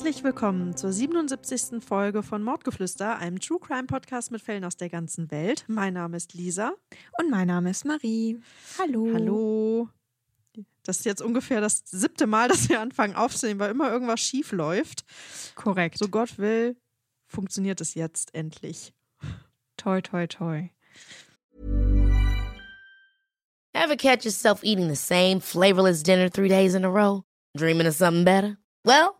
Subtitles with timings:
[0.00, 1.84] Herzlich willkommen zur 77.
[1.84, 5.66] Folge von Mordgeflüster, einem True Crime Podcast mit Fällen aus der ganzen Welt.
[5.68, 6.72] Mein Name ist Lisa.
[7.18, 8.40] Und mein Name ist Marie.
[8.78, 9.10] Hallo.
[9.12, 9.88] Hallo.
[10.84, 14.52] Das ist jetzt ungefähr das siebte Mal, dass wir anfangen aufzunehmen, weil immer irgendwas schief
[14.52, 15.04] läuft.
[15.54, 15.98] Korrekt.
[15.98, 16.78] So Gott will,
[17.26, 18.94] funktioniert es jetzt endlich.
[19.76, 20.70] Toi, toi, toi.
[23.74, 27.22] Ever catch yourself eating the same flavorless dinner three days in a row?
[27.54, 28.56] Dreaming of something better?
[28.82, 29.19] Well,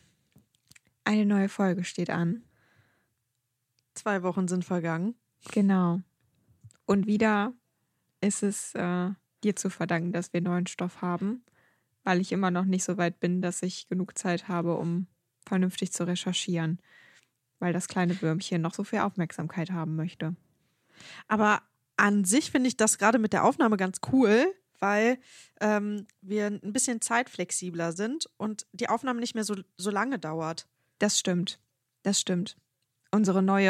[1.11, 2.43] eine neue Folge steht an.
[3.93, 5.15] Zwei Wochen sind vergangen.
[5.51, 5.99] Genau.
[6.85, 7.53] Und wieder
[8.21, 9.09] ist es äh,
[9.43, 11.43] dir zu verdanken, dass wir neuen Stoff haben,
[12.03, 15.07] weil ich immer noch nicht so weit bin, dass ich genug Zeit habe, um
[15.45, 16.79] vernünftig zu recherchieren,
[17.59, 20.35] weil das kleine Würmchen noch so viel Aufmerksamkeit haben möchte.
[21.27, 21.61] Aber
[21.97, 25.19] an sich finde ich das gerade mit der Aufnahme ganz cool, weil
[25.59, 30.67] ähm, wir ein bisschen zeitflexibler sind und die Aufnahme nicht mehr so, so lange dauert.
[31.01, 31.59] Das stimmt.
[32.03, 32.57] Das stimmt.
[33.11, 33.69] Unsere neue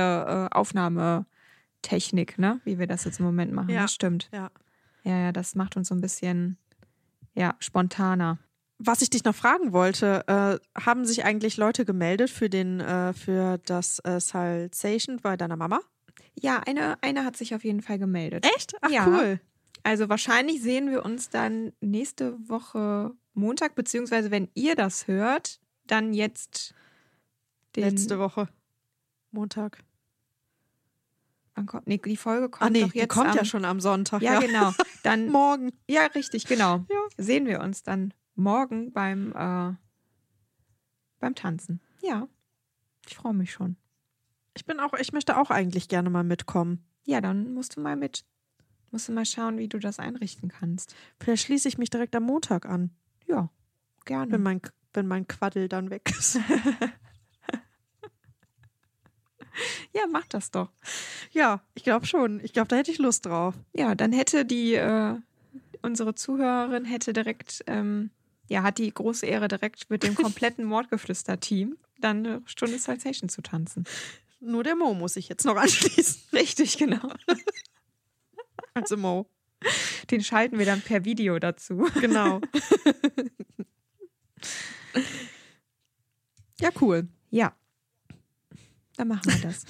[0.52, 2.60] äh, Aufnahmetechnik, ne?
[2.64, 3.70] Wie wir das jetzt im Moment machen.
[3.70, 3.82] Ja.
[3.84, 4.30] Das stimmt.
[4.34, 4.52] Ja.
[5.04, 6.58] Ja, ja, das macht uns so ein bisschen
[7.34, 8.38] ja, spontaner.
[8.78, 13.14] Was ich dich noch fragen wollte, äh, haben sich eigentlich Leute gemeldet für den, äh,
[13.14, 15.80] für das äh, Salsation bei deiner Mama?
[16.36, 18.46] Ja, eine, eine hat sich auf jeden Fall gemeldet.
[18.56, 18.74] Echt?
[18.82, 19.08] Ach Ja.
[19.08, 19.40] cool.
[19.84, 26.14] Also wahrscheinlich sehen wir uns dann nächste Woche Montag, beziehungsweise wenn ihr das hört, dann
[26.14, 26.76] jetzt
[27.76, 27.84] den.
[27.84, 28.48] Letzte Woche.
[29.32, 29.84] Montag.
[31.56, 33.66] Wann kommt, nee, die Folge kommt Ah nee, doch die jetzt kommt am, ja schon
[33.66, 34.22] am Sonntag.
[34.22, 34.72] Ja, genau.
[35.04, 35.72] Dann Morgen.
[35.88, 36.86] Ja, richtig, genau.
[36.90, 37.00] Ja.
[37.18, 39.74] Sehen wir uns dann morgen beim, äh,
[41.20, 41.82] beim Tanzen.
[42.02, 42.28] Ja,
[43.08, 43.76] ich freue mich schon.
[44.56, 46.86] Ich bin auch, ich möchte auch eigentlich gerne mal mitkommen.
[47.06, 48.26] Ja, dann musst du mal mit.
[48.92, 50.96] Musst du mal schauen, wie du das einrichten kannst.
[51.20, 52.92] Vielleicht schließe ich mich direkt am Montag an,
[53.28, 53.50] Ja,
[54.06, 54.32] gerne.
[54.34, 54.62] wenn mein,
[54.94, 56.38] wenn mein Quaddel dann weg ist.
[59.94, 60.70] ja, mach das doch.
[61.32, 62.40] ja, ich glaube schon.
[62.44, 63.56] Ich glaube, da hätte ich Lust drauf.
[63.74, 65.16] Ja, dann hätte die, äh,
[65.82, 68.12] unsere Zuhörerin hätte direkt, ähm,
[68.48, 73.42] ja, hat die große Ehre, direkt mit dem kompletten Mordgeflüster-Team dann eine Stunde Salsation zu
[73.42, 73.86] tanzen.
[74.40, 76.22] Nur der Mo muss sich jetzt noch anschließen.
[76.34, 77.14] Richtig, genau.
[78.74, 79.30] Also Mo.
[80.12, 81.90] Den schalten wir dann per Video dazu.
[82.00, 82.40] Genau.
[86.62, 87.10] ja, cool.
[87.32, 87.54] Ja.
[88.96, 89.66] Dann machen wir das.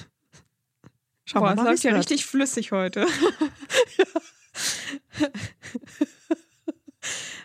[1.31, 1.99] Schauen Boah, mal, läuft es ja wird.
[1.99, 3.05] richtig flüssig heute.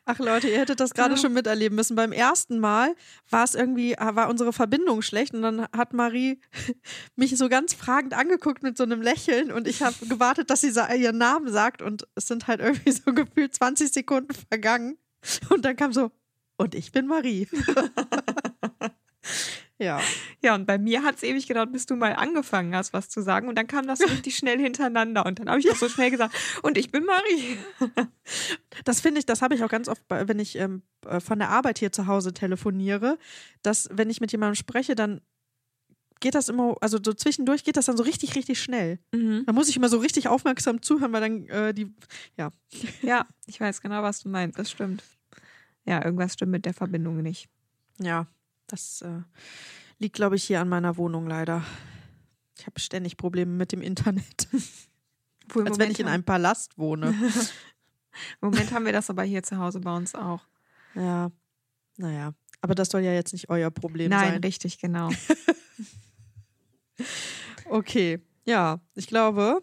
[0.09, 1.21] Ach Leute, ihr hättet das gerade Ja.
[1.21, 1.97] schon miterleben müssen.
[1.97, 2.95] Beim ersten Mal
[3.31, 6.41] war es irgendwie, war unsere Verbindung schlecht und dann hat Marie
[7.17, 10.69] mich so ganz fragend angeguckt mit so einem Lächeln und ich habe gewartet, dass sie
[10.71, 14.99] ihren Namen sagt und es sind halt irgendwie so gefühlt 20 Sekunden vergangen
[15.51, 16.11] und dann kam so,
[16.57, 17.49] und ich bin Marie.
[19.79, 20.01] Ja.
[20.43, 23.21] Ja, und bei mir hat es ewig gedauert, bis du mal angefangen hast, was zu
[23.21, 23.49] sagen.
[23.49, 25.27] Und dann kam das so richtig schnell hintereinander.
[25.27, 27.59] Und dann habe ich auch so schnell gesagt, und ich bin Marie.
[28.85, 31.51] Das finde ich, das habe ich auch ganz oft, wenn ich ähm, äh, von der
[31.51, 33.19] Arbeit hier zu Hause telefoniere,
[33.63, 35.21] dass wenn ich mit jemandem spreche, dann
[36.21, 38.99] geht das immer, also so zwischendurch geht das dann so richtig, richtig schnell.
[39.47, 41.95] Da muss ich immer so richtig aufmerksam zuhören, weil dann äh, die,
[42.37, 42.51] ja.
[43.03, 44.59] Ja, ich weiß genau, was du meinst.
[44.59, 45.03] Das stimmt.
[45.84, 47.49] Ja, irgendwas stimmt mit der Verbindung nicht.
[47.99, 48.27] Ja,
[48.66, 49.22] das äh,
[49.98, 51.65] liegt, glaube ich, hier an meiner Wohnung leider.
[52.59, 54.48] Ich habe ständig Probleme mit dem Internet.
[55.54, 57.09] Als wenn ich in einem Palast wohne.
[57.10, 57.30] Im
[58.51, 60.42] Moment haben wir das aber hier zu Hause bei uns auch.
[60.95, 61.30] ja,
[61.97, 62.34] naja.
[62.63, 64.41] Aber das soll ja jetzt nicht euer Problem Nein, sein.
[64.41, 65.10] richtig, genau.
[67.69, 69.62] Okay, ja, ich glaube,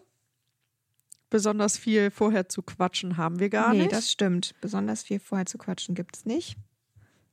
[1.30, 3.92] besonders viel vorher zu quatschen haben wir gar nee, nicht.
[3.92, 4.54] das stimmt.
[4.60, 6.56] Besonders viel vorher zu quatschen gibt es nicht.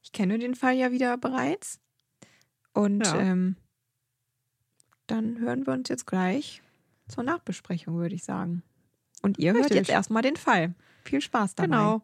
[0.02, 1.80] Ich kenne den Fall ja wieder bereits.
[2.74, 3.20] Und Ja.
[3.20, 3.56] ähm,
[5.08, 6.62] dann hören wir uns jetzt gleich
[7.08, 8.64] zur Nachbesprechung, würde ich sagen.
[9.22, 9.78] Und ihr hört Richtig.
[9.78, 10.74] jetzt erstmal den Fall.
[11.04, 11.68] Viel Spaß dabei.
[11.68, 12.02] genau.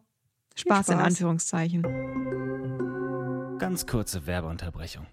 [0.54, 1.06] Spaß, in Spaß.
[1.06, 1.82] Anführungszeichen.
[3.58, 5.06] Ganz kurze Werbeunterbrechung.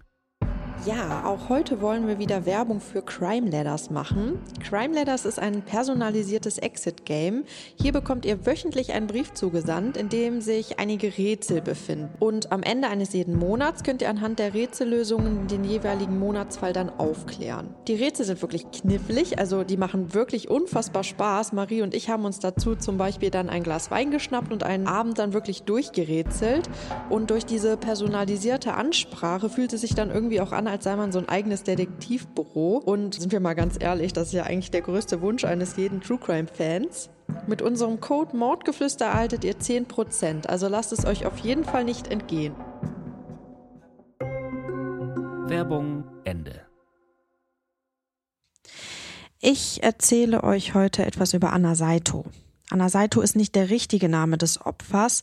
[0.84, 4.38] Ja, auch heute wollen wir wieder Werbung für Crime Ladders machen.
[4.62, 7.44] Crime Ladders ist ein personalisiertes Exit-Game.
[7.80, 12.10] Hier bekommt ihr wöchentlich einen Brief zugesandt, in dem sich einige Rätsel befinden.
[12.20, 16.90] Und am Ende eines jeden Monats könnt ihr anhand der Rätsellösungen den jeweiligen Monatsfall dann
[16.90, 17.74] aufklären.
[17.88, 21.52] Die Rätsel sind wirklich knifflig, also die machen wirklich unfassbar Spaß.
[21.52, 24.86] Marie und ich haben uns dazu zum Beispiel dann ein Glas Wein geschnappt und einen
[24.86, 26.68] Abend dann wirklich durchgerätselt.
[27.08, 31.12] Und durch diese personalisierte Ansprache fühlt es sich dann irgendwie auch an, als sei man
[31.12, 32.78] so ein eigenes Detektivbüro.
[32.78, 36.00] Und sind wir mal ganz ehrlich, das ist ja eigentlich der größte Wunsch eines jeden
[36.00, 37.10] True Crime-Fans.
[37.46, 42.08] Mit unserem Code Mordgeflüster erhaltet ihr 10%, also lasst es euch auf jeden Fall nicht
[42.08, 42.54] entgehen.
[45.48, 46.62] Werbung Ende.
[49.40, 52.24] Ich erzähle euch heute etwas über Anna Saito.
[52.70, 55.22] Anna Saito ist nicht der richtige Name des Opfers.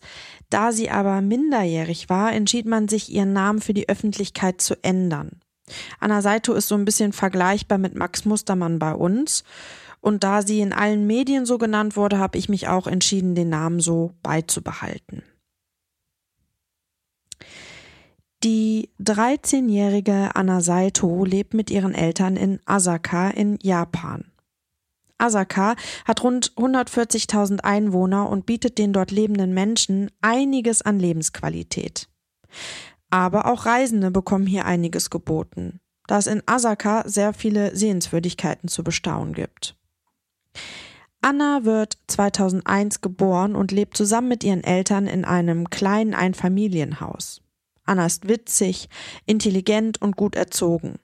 [0.50, 5.42] Da sie aber minderjährig war, entschied man sich, ihren Namen für die Öffentlichkeit zu ändern.
[6.00, 9.44] Anna Saito ist so ein bisschen vergleichbar mit Max Mustermann bei uns.
[10.02, 13.50] Und da sie in allen Medien so genannt wurde, habe ich mich auch entschieden, den
[13.50, 15.24] Namen so beizubehalten.
[18.44, 24.33] Die 13-jährige Anna Saito lebt mit ihren Eltern in Asaka in Japan.
[25.24, 25.76] Asaka
[26.06, 32.10] hat rund 140.000 Einwohner und bietet den dort lebenden Menschen einiges an Lebensqualität.
[33.10, 38.84] Aber auch Reisende bekommen hier einiges geboten, da es in Asaka sehr viele Sehenswürdigkeiten zu
[38.84, 39.76] bestaunen gibt.
[41.22, 47.42] Anna wird 2001 geboren und lebt zusammen mit ihren Eltern in einem kleinen Einfamilienhaus.
[47.86, 48.90] Anna ist witzig,
[49.26, 51.00] intelligent und gut erzogen.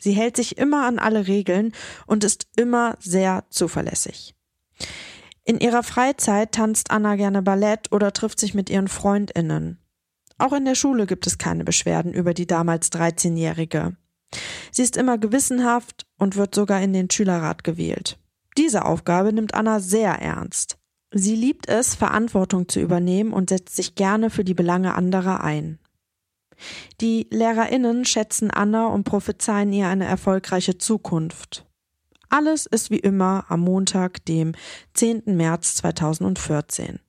[0.00, 1.72] Sie hält sich immer an alle Regeln
[2.06, 4.34] und ist immer sehr zuverlässig.
[5.44, 9.78] In ihrer Freizeit tanzt Anna gerne Ballett oder trifft sich mit ihren Freundinnen.
[10.38, 13.96] Auch in der Schule gibt es keine Beschwerden über die damals 13-Jährige.
[14.72, 18.18] Sie ist immer gewissenhaft und wird sogar in den Schülerrat gewählt.
[18.56, 20.78] Diese Aufgabe nimmt Anna sehr ernst.
[21.12, 25.79] Sie liebt es, Verantwortung zu übernehmen und setzt sich gerne für die Belange anderer ein.
[27.00, 31.66] Die Lehrerinnen schätzen Anna und prophezeien ihr eine erfolgreiche Zukunft.
[32.28, 34.52] Alles ist wie immer am Montag, dem
[34.94, 35.22] 10.
[35.26, 37.00] März 2014.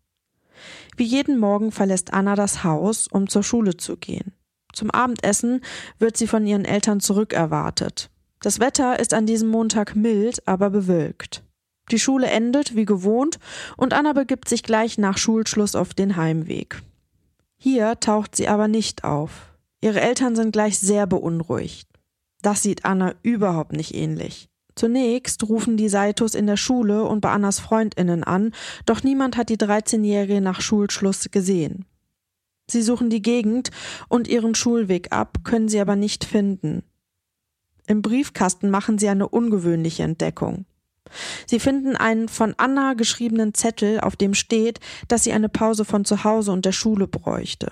[0.97, 4.33] Wie jeden Morgen verlässt Anna das Haus, um zur Schule zu gehen.
[4.73, 5.61] Zum Abendessen
[5.99, 8.09] wird sie von ihren Eltern zurückerwartet.
[8.41, 11.43] Das Wetter ist an diesem Montag mild, aber bewölkt.
[11.91, 13.37] Die Schule endet wie gewohnt
[13.77, 16.81] und Anna begibt sich gleich nach Schulschluss auf den Heimweg.
[17.63, 19.53] Hier taucht sie aber nicht auf.
[19.81, 21.87] Ihre Eltern sind gleich sehr beunruhigt.
[22.41, 24.49] Das sieht Anna überhaupt nicht ähnlich.
[24.73, 28.51] Zunächst rufen die Saitos in der Schule und bei Annas Freundinnen an,
[28.87, 31.85] doch niemand hat die 13-Jährige nach Schulschluss gesehen.
[32.67, 33.69] Sie suchen die Gegend
[34.09, 36.81] und ihren Schulweg ab, können sie aber nicht finden.
[37.85, 40.65] Im Briefkasten machen sie eine ungewöhnliche Entdeckung.
[41.45, 46.05] Sie finden einen von Anna geschriebenen Zettel, auf dem steht, dass sie eine Pause von
[46.05, 47.71] zu Hause und der Schule bräuchte.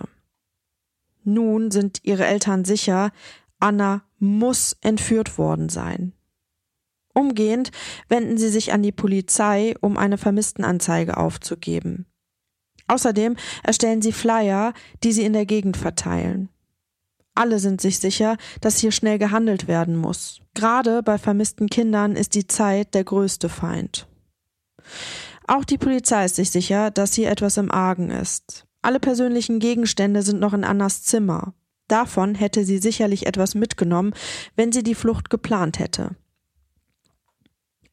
[1.24, 3.12] Nun sind ihre Eltern sicher,
[3.60, 6.14] Anna muss entführt worden sein.
[7.14, 7.72] Umgehend
[8.08, 12.06] wenden sie sich an die Polizei, um eine Vermisstenanzeige aufzugeben.
[12.88, 14.74] Außerdem erstellen sie Flyer,
[15.04, 16.50] die sie in der Gegend verteilen.
[17.40, 20.42] Alle sind sich sicher, dass hier schnell gehandelt werden muss.
[20.56, 24.10] Gerade bei vermissten Kindern ist die Zeit der größte Feind.
[25.48, 28.66] Auch die Polizei ist sich sicher, dass hier etwas im Argen ist.
[28.82, 31.54] Alle persönlichen Gegenstände sind noch in Annas Zimmer.
[31.88, 34.14] Davon hätte sie sicherlich etwas mitgenommen,
[34.58, 36.18] wenn sie die Flucht geplant hätte.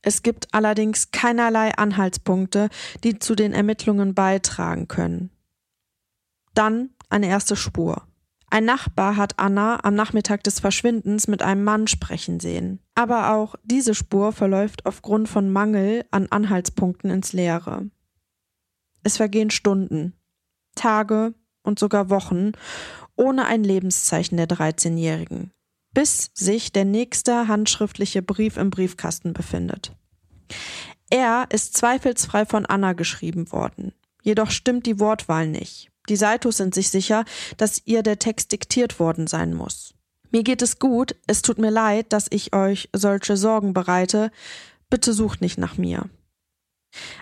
[0.02, 2.68] Es gibt allerdings keinerlei Anhaltspunkte,
[3.04, 5.30] die zu den Ermittlungen beitragen können.
[6.54, 8.08] Dann eine erste Spur.
[8.56, 12.80] Ein Nachbar hat Anna am Nachmittag des Verschwindens mit einem Mann sprechen sehen.
[12.94, 17.90] Aber auch diese Spur verläuft aufgrund von Mangel an Anhaltspunkten ins Leere.
[19.02, 20.14] Es vergehen Stunden,
[20.74, 21.34] Tage
[21.64, 22.52] und sogar Wochen
[23.14, 25.52] ohne ein Lebenszeichen der 13-Jährigen
[25.92, 29.94] bis sich der nächste handschriftliche Brief im Briefkasten befindet.
[31.10, 33.92] Er ist zweifelsfrei von Anna geschrieben worden.
[34.22, 35.90] Jedoch stimmt die Wortwahl nicht.
[36.08, 37.24] Die Saitos sind sich sicher,
[37.56, 39.94] dass ihr der Text diktiert worden sein muss.
[40.30, 44.30] Mir geht es gut, es tut mir leid, dass ich euch solche Sorgen bereite.
[44.90, 46.08] Bitte sucht nicht nach mir.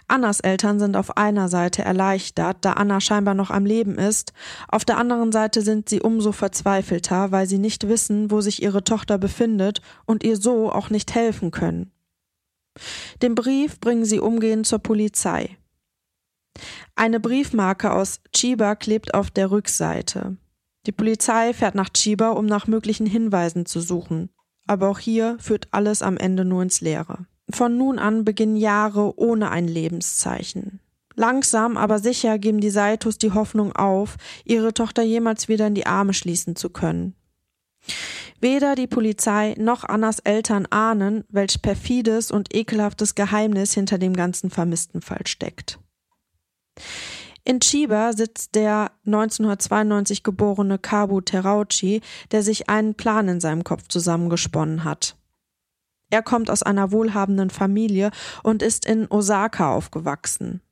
[0.06, 4.32] Annas Eltern sind auf einer Seite erleichtert, da Anna scheinbar noch am Leben ist,
[4.68, 8.84] auf der anderen Seite sind sie umso verzweifelter, weil sie nicht wissen, wo sich ihre
[8.84, 11.90] Tochter befindet und ihr so auch nicht helfen können.
[13.22, 15.56] Den Brief bringen sie umgehend zur Polizei.
[16.94, 20.36] Eine Briefmarke aus Chiba klebt auf der Rückseite.
[20.86, 24.30] Die Polizei fährt nach Chiba, um nach möglichen Hinweisen zu suchen.
[24.66, 27.26] Aber auch hier führt alles am Ende nur ins Leere.
[27.50, 30.80] Von nun an beginnen Jahre ohne ein Lebenszeichen.
[31.16, 35.86] Langsam, aber sicher geben die Saitos die Hoffnung auf, ihre Tochter jemals wieder in die
[35.86, 37.14] Arme schließen zu können.
[38.40, 44.50] Weder die Polizei noch Annas Eltern ahnen, welch perfides und ekelhaftes Geheimnis hinter dem ganzen
[44.50, 45.78] vermissten Fall steckt.
[47.44, 52.00] In Chiba sitzt der 1992 geborene Kabu Terauchi,
[52.30, 55.16] der sich einen Plan in seinem Kopf zusammengesponnen hat.
[56.10, 58.10] Er kommt aus einer wohlhabenden Familie
[58.42, 60.62] und ist in Osaka aufgewachsen.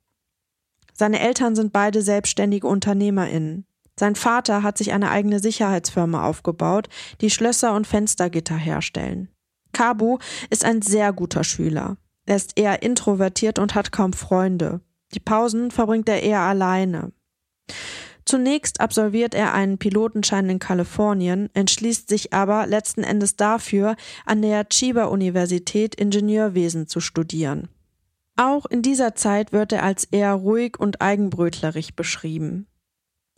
[0.93, 3.65] Seine Eltern sind beide selbstständige UnternehmerInnen.
[3.99, 6.87] Sein Vater hat sich eine eigene Sicherheitsfirma aufgebaut,
[7.21, 9.29] die Schlösser und Fenstergitter herstellen.
[9.73, 10.17] Kabu
[10.49, 11.97] ist ein sehr guter Schüler.
[12.25, 14.81] Er ist eher introvertiert und hat kaum Freunde.
[15.13, 17.11] Die Pausen verbringt er eher alleine.
[18.25, 24.67] Zunächst absolviert er einen Pilotenschein in Kalifornien, entschließt sich aber letzten Endes dafür, an der
[24.69, 27.67] Chiba Universität Ingenieurwesen zu studieren.
[28.35, 32.67] Auch in dieser Zeit wird er als eher ruhig und eigenbrötlerig beschrieben.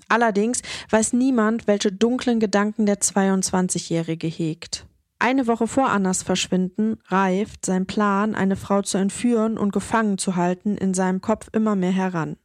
[0.07, 4.85] Allerdings weiß niemand, welche dunklen Gedanken der 22-Jährige hegt.
[5.19, 10.35] Eine Woche vor Annas Verschwinden reift sein Plan, eine Frau zu entführen und gefangen zu
[10.35, 12.37] halten, in seinem Kopf immer mehr heran.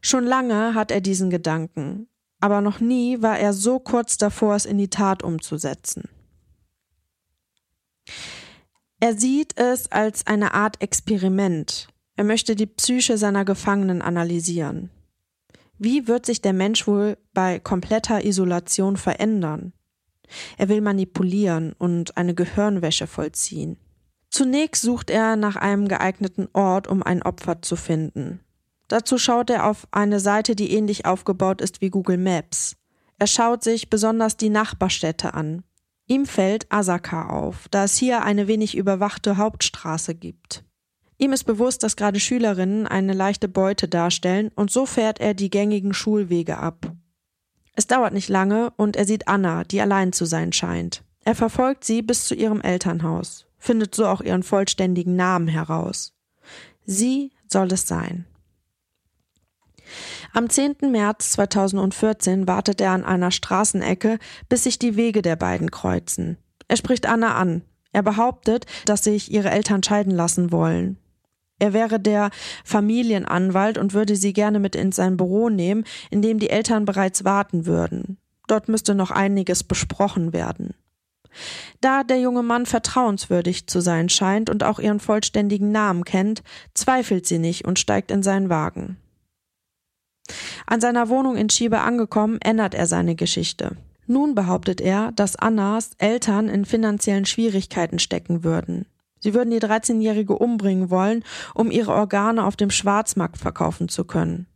[0.00, 2.08] Schon lange hat er diesen Gedanken,
[2.40, 6.08] aber noch nie war er so kurz davor, es in die Tat umzusetzen.
[8.98, 11.88] Er sieht es als eine Art Experiment.
[12.16, 14.90] Er möchte die Psyche seiner Gefangenen analysieren.
[15.78, 19.72] Wie wird sich der Mensch wohl bei kompletter Isolation verändern?
[20.58, 23.76] Er will manipulieren und eine Gehirnwäsche vollziehen.
[24.30, 28.40] Zunächst sucht er nach einem geeigneten Ort, um ein Opfer zu finden.
[28.88, 32.76] Dazu schaut er auf eine Seite, die ähnlich aufgebaut ist wie Google Maps.
[33.18, 35.64] Er schaut sich besonders die Nachbarstädte an.
[36.08, 40.64] Ihm fällt Asaka auf, da es hier eine wenig überwachte Hauptstraße gibt.
[41.18, 45.50] Ihm ist bewusst, dass gerade Schülerinnen eine leichte Beute darstellen, und so fährt er die
[45.50, 46.92] gängigen Schulwege ab.
[47.74, 51.02] Es dauert nicht lange, und er sieht Anna, die allein zu sein scheint.
[51.24, 56.14] Er verfolgt sie bis zu ihrem Elternhaus, findet so auch ihren vollständigen Namen heraus.
[56.84, 58.26] Sie soll es sein.
[60.32, 60.90] Am 10.
[60.90, 66.38] März 2014 wartet er an einer Straßenecke, bis sich die Wege der beiden kreuzen.
[66.68, 67.62] Er spricht Anna an.
[67.92, 70.98] Er behauptet, dass sich ihre Eltern scheiden lassen wollen.
[71.62, 72.32] Er wäre der
[72.64, 77.24] Familienanwalt und würde sie gerne mit in sein Büro nehmen, in dem die Eltern bereits
[77.24, 78.18] warten würden.
[78.48, 80.74] Dort müsste noch einiges besprochen werden.
[81.80, 86.42] Da der junge Mann vertrauenswürdig zu sein scheint und auch ihren vollständigen Namen kennt,
[86.74, 88.96] zweifelt sie nicht und steigt in seinen Wagen.
[90.66, 93.76] An seiner Wohnung in Chiba angekommen, ändert er seine Geschichte.
[94.08, 98.86] Nun behauptet er, dass Annas Eltern in finanziellen Schwierigkeiten stecken würden.
[99.22, 101.24] Sie würden die 13-Jährige umbringen wollen,
[101.54, 104.48] um ihre Organe auf dem Schwarzmarkt verkaufen zu können.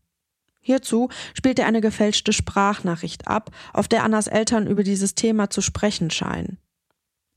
[0.60, 5.60] Hierzu spielt er eine gefälschte Sprachnachricht ab, auf der Annas Eltern über dieses Thema zu
[5.60, 6.58] sprechen scheinen.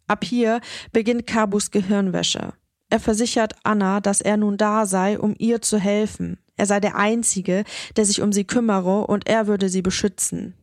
[0.07, 0.59] Ab hier
[0.91, 2.53] beginnt Kabus Gehirnwäsche.
[2.89, 6.39] Er versichert Anna, dass er nun da sei, um ihr zu helfen.
[6.57, 7.63] Er sei der Einzige,
[7.95, 10.55] der sich um sie kümmere und er würde sie beschützen.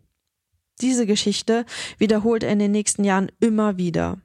[0.80, 1.64] Diese Geschichte
[1.98, 4.18] wiederholt er in den nächsten Jahren immer wieder.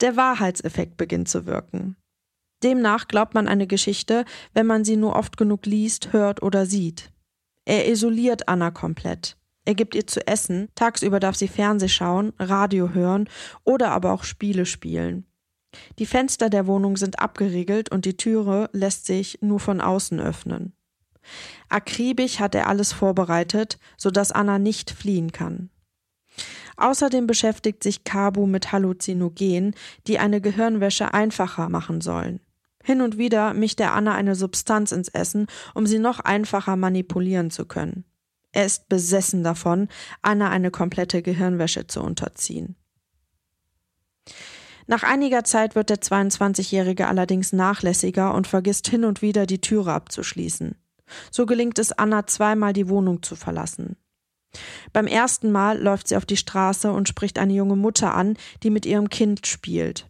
[0.00, 1.96] Der Wahrheitseffekt beginnt zu wirken.
[2.62, 7.12] Demnach glaubt man eine Geschichte, wenn man sie nur oft genug liest, hört oder sieht.
[7.64, 9.36] Er isoliert Anna komplett.
[9.64, 13.28] Er gibt ihr zu essen, tagsüber darf sie Fernseh schauen, Radio hören
[13.64, 15.26] oder aber auch Spiele spielen.
[15.98, 20.72] Die Fenster der Wohnung sind abgeriegelt und die Türe lässt sich nur von außen öffnen.
[21.68, 25.70] Akribisch hat er alles vorbereitet, so dass Anna nicht fliehen kann.
[26.76, 29.74] Außerdem beschäftigt sich Kabu mit Halluzinogenen,
[30.06, 32.40] die eine Gehirnwäsche einfacher machen sollen.
[32.82, 37.50] Hin und wieder mischt er Anna eine Substanz ins Essen, um sie noch einfacher manipulieren
[37.50, 38.04] zu können.
[38.52, 39.88] Er ist besessen davon,
[40.22, 42.76] Anna eine komplette Gehirnwäsche zu unterziehen.
[44.86, 49.92] Nach einiger Zeit wird der 22-Jährige allerdings nachlässiger und vergisst hin und wieder die Türe
[49.92, 50.76] abzuschließen.
[51.30, 53.96] So gelingt es Anna zweimal die Wohnung zu verlassen.
[54.92, 58.70] Beim ersten Mal läuft sie auf die Straße und spricht eine junge Mutter an, die
[58.70, 60.08] mit ihrem Kind spielt.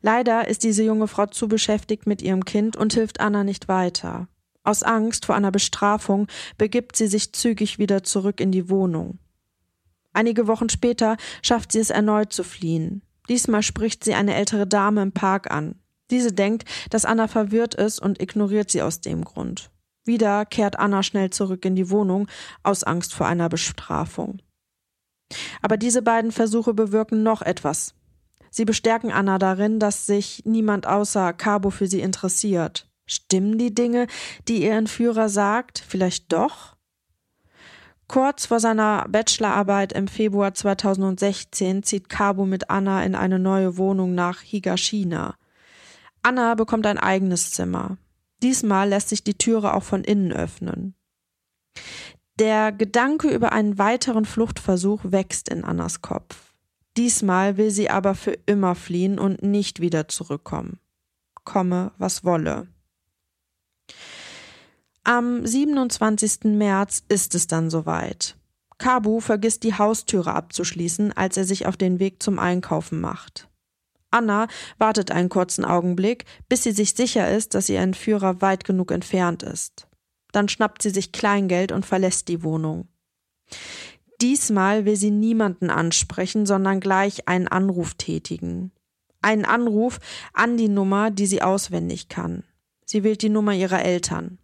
[0.00, 4.28] Leider ist diese junge Frau zu beschäftigt mit ihrem Kind und hilft Anna nicht weiter.
[4.62, 6.26] Aus Angst vor einer Bestrafung
[6.58, 9.18] begibt sie sich zügig wieder zurück in die Wohnung.
[10.12, 13.02] Einige Wochen später schafft sie es erneut zu fliehen.
[13.28, 15.76] Diesmal spricht sie eine ältere Dame im Park an.
[16.10, 19.70] Diese denkt, dass Anna verwirrt ist und ignoriert sie aus dem Grund.
[20.04, 22.28] Wieder kehrt Anna schnell zurück in die Wohnung
[22.62, 24.40] aus Angst vor einer Bestrafung.
[25.62, 27.94] Aber diese beiden Versuche bewirken noch etwas.
[28.50, 32.88] Sie bestärken Anna darin, dass sich niemand außer Cabo für sie interessiert.
[33.06, 34.06] Stimmen die Dinge,
[34.46, 36.76] die ihr Entführer sagt, vielleicht doch?
[38.06, 44.14] Kurz vor seiner Bachelorarbeit im Februar 2016 zieht Cabo mit Anna in eine neue Wohnung
[44.14, 45.36] nach Higashina.
[46.22, 47.96] Anna bekommt ein eigenes Zimmer.
[48.44, 50.94] Diesmal lässt sich die Türe auch von innen öffnen.
[52.38, 56.52] Der Gedanke über einen weiteren Fluchtversuch wächst in Annas Kopf.
[56.98, 60.78] Diesmal will sie aber für immer fliehen und nicht wieder zurückkommen.
[61.44, 62.68] Komme, was wolle.
[65.04, 66.44] Am 27.
[66.44, 68.36] März ist es dann soweit.
[68.76, 73.48] Kabu vergisst die Haustüre abzuschließen, als er sich auf den Weg zum Einkaufen macht.
[74.14, 74.46] Anna
[74.78, 79.42] wartet einen kurzen Augenblick, bis sie sich sicher ist, dass ihr Entführer weit genug entfernt
[79.42, 79.88] ist.
[80.32, 82.88] Dann schnappt sie sich Kleingeld und verlässt die Wohnung.
[84.20, 88.72] Diesmal will sie niemanden ansprechen, sondern gleich einen Anruf tätigen.
[89.20, 89.98] Einen Anruf
[90.32, 92.44] an die Nummer, die sie auswendig kann.
[92.84, 94.38] Sie wählt die Nummer ihrer Eltern.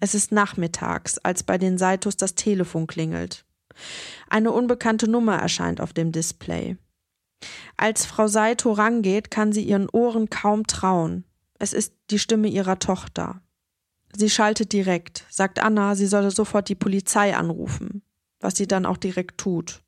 [0.00, 3.44] Es ist nachmittags, als bei den Saitos das Telefon klingelt.
[4.28, 6.76] Eine unbekannte Nummer erscheint auf dem Display.
[7.76, 11.24] Als Frau Saito rangeht, kann sie ihren Ohren kaum trauen.
[11.58, 13.40] Es ist die Stimme ihrer Tochter.
[14.16, 18.02] Sie schaltet direkt, sagt Anna, sie solle sofort die Polizei anrufen,
[18.40, 19.82] was sie dann auch direkt tut.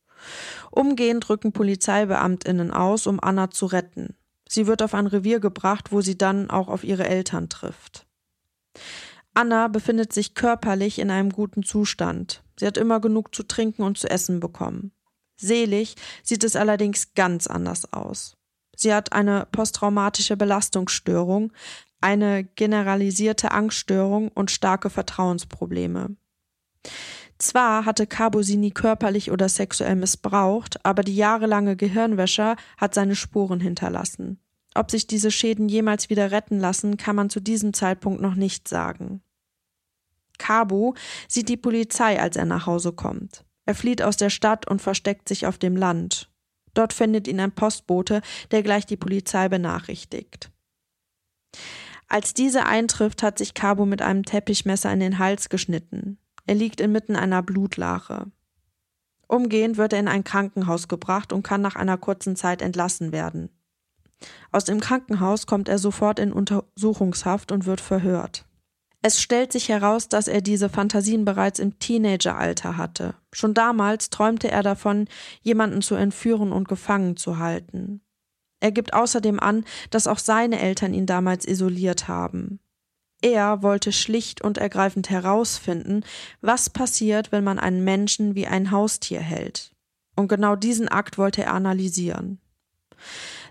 [0.70, 4.16] Umgehend rücken Polizeibeamtinnen aus, um Anna zu retten.
[4.48, 8.06] Sie wird auf ein Revier gebracht, wo sie dann auch auf ihre Eltern trifft.
[9.34, 12.42] Anna befindet sich körperlich in einem guten Zustand.
[12.58, 14.92] Sie hat immer genug zu trinken und zu essen bekommen.
[15.36, 18.36] Selig sieht es allerdings ganz anders aus.
[18.76, 21.52] Sie hat eine posttraumatische Belastungsstörung,
[22.00, 26.16] eine generalisierte Angststörung und starke Vertrauensprobleme.
[27.38, 33.16] Zwar hatte Cabo sie nie körperlich oder sexuell missbraucht, aber die jahrelange Gehirnwäsche hat seine
[33.16, 34.40] Spuren hinterlassen.
[34.74, 38.68] Ob sich diese Schäden jemals wieder retten lassen, kann man zu diesem Zeitpunkt noch nicht
[38.68, 39.22] sagen.
[40.38, 40.94] Cabo
[41.28, 43.45] sieht die Polizei, als er nach Hause kommt.
[43.66, 46.30] Er flieht aus der Stadt und versteckt sich auf dem Land.
[46.74, 50.50] Dort findet ihn ein Postbote, der gleich die Polizei benachrichtigt.
[52.08, 56.18] Als diese eintrifft, hat sich Cabo mit einem Teppichmesser in den Hals geschnitten.
[56.46, 58.30] Er liegt inmitten einer Blutlache.
[59.26, 63.50] Umgehend wird er in ein Krankenhaus gebracht und kann nach einer kurzen Zeit entlassen werden.
[64.52, 68.45] Aus dem Krankenhaus kommt er sofort in Untersuchungshaft und wird verhört.
[69.02, 73.14] Es stellt sich heraus, dass er diese Fantasien bereits im Teenageralter hatte.
[73.32, 75.06] Schon damals träumte er davon,
[75.42, 78.00] jemanden zu entführen und gefangen zu halten.
[78.60, 82.58] Er gibt außerdem an, dass auch seine Eltern ihn damals isoliert haben.
[83.22, 86.04] Er wollte schlicht und ergreifend herausfinden,
[86.40, 89.72] was passiert, wenn man einen Menschen wie ein Haustier hält.
[90.16, 92.40] Und genau diesen Akt wollte er analysieren.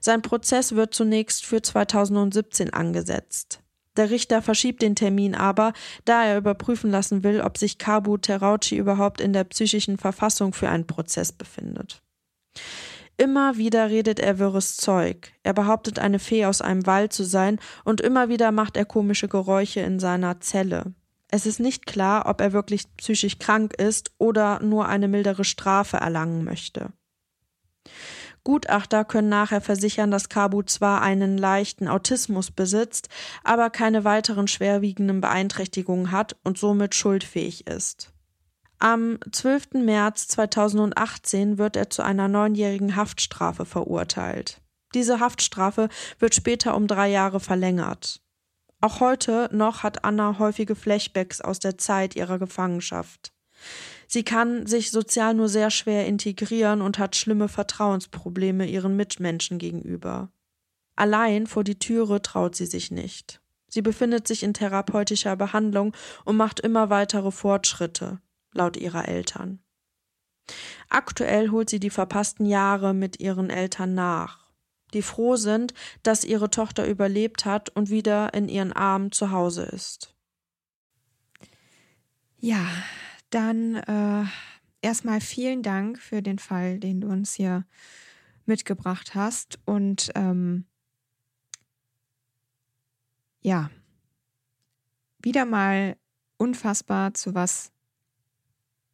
[0.02, 3.62] Sein Prozess wird zunächst für 2017 angesetzt.
[3.98, 8.78] Der Richter verschiebt den Termin aber, da er überprüfen lassen will, ob sich Kabu Terauchi
[8.78, 12.02] überhaupt in der psychischen Verfassung für einen Prozess befindet.
[13.18, 15.32] Immer wieder redet er wirres Zeug.
[15.44, 19.30] Er behauptet, eine Fee aus einem Wald zu sein, und immer wieder macht er komische
[19.30, 20.94] Geräusche in seiner Zelle.
[21.30, 25.98] Es ist nicht klar, ob er wirklich psychisch krank ist oder nur eine mildere Strafe
[25.98, 26.92] erlangen möchte.
[28.46, 33.10] Gutachter können nachher versichern, dass Kabu zwar einen leichten Autismus besitzt,
[33.44, 38.14] aber keine weiteren schwerwiegenden Beeinträchtigungen hat und somit schuldfähig ist.
[38.78, 39.84] Am 12.
[39.84, 44.62] März 2018 wird er zu einer neunjährigen Haftstrafe verurteilt.
[44.94, 48.22] Diese Haftstrafe wird später um drei Jahre verlängert.
[48.80, 53.34] Auch heute noch hat Anna häufige Flashbacks aus der Zeit ihrer Gefangenschaft.
[54.08, 60.32] Sie kann sich sozial nur sehr schwer integrieren und hat schlimme Vertrauensprobleme ihren Mitmenschen gegenüber.
[60.96, 63.42] Allein vor die Türe traut sie sich nicht.
[63.68, 68.22] Sie befindet sich in therapeutischer Behandlung und macht immer weitere Fortschritte,
[68.54, 69.60] laut ihrer Eltern.
[70.90, 74.48] Aktuell holt sie die verpassten Jahre mit ihren Eltern nach,
[74.94, 79.64] die froh sind, dass ihre Tochter überlebt hat und wieder in ihren Armen zu Hause
[79.64, 80.16] ist.
[82.38, 82.66] Ja,
[83.36, 84.26] dann äh,
[84.82, 87.66] erstmal vielen Dank für den Fall, den du uns hier
[88.46, 89.60] mitgebracht hast.
[89.66, 90.66] Und ähm,
[93.42, 93.70] ja,
[95.22, 95.98] wieder mal
[96.38, 97.72] unfassbar, zu was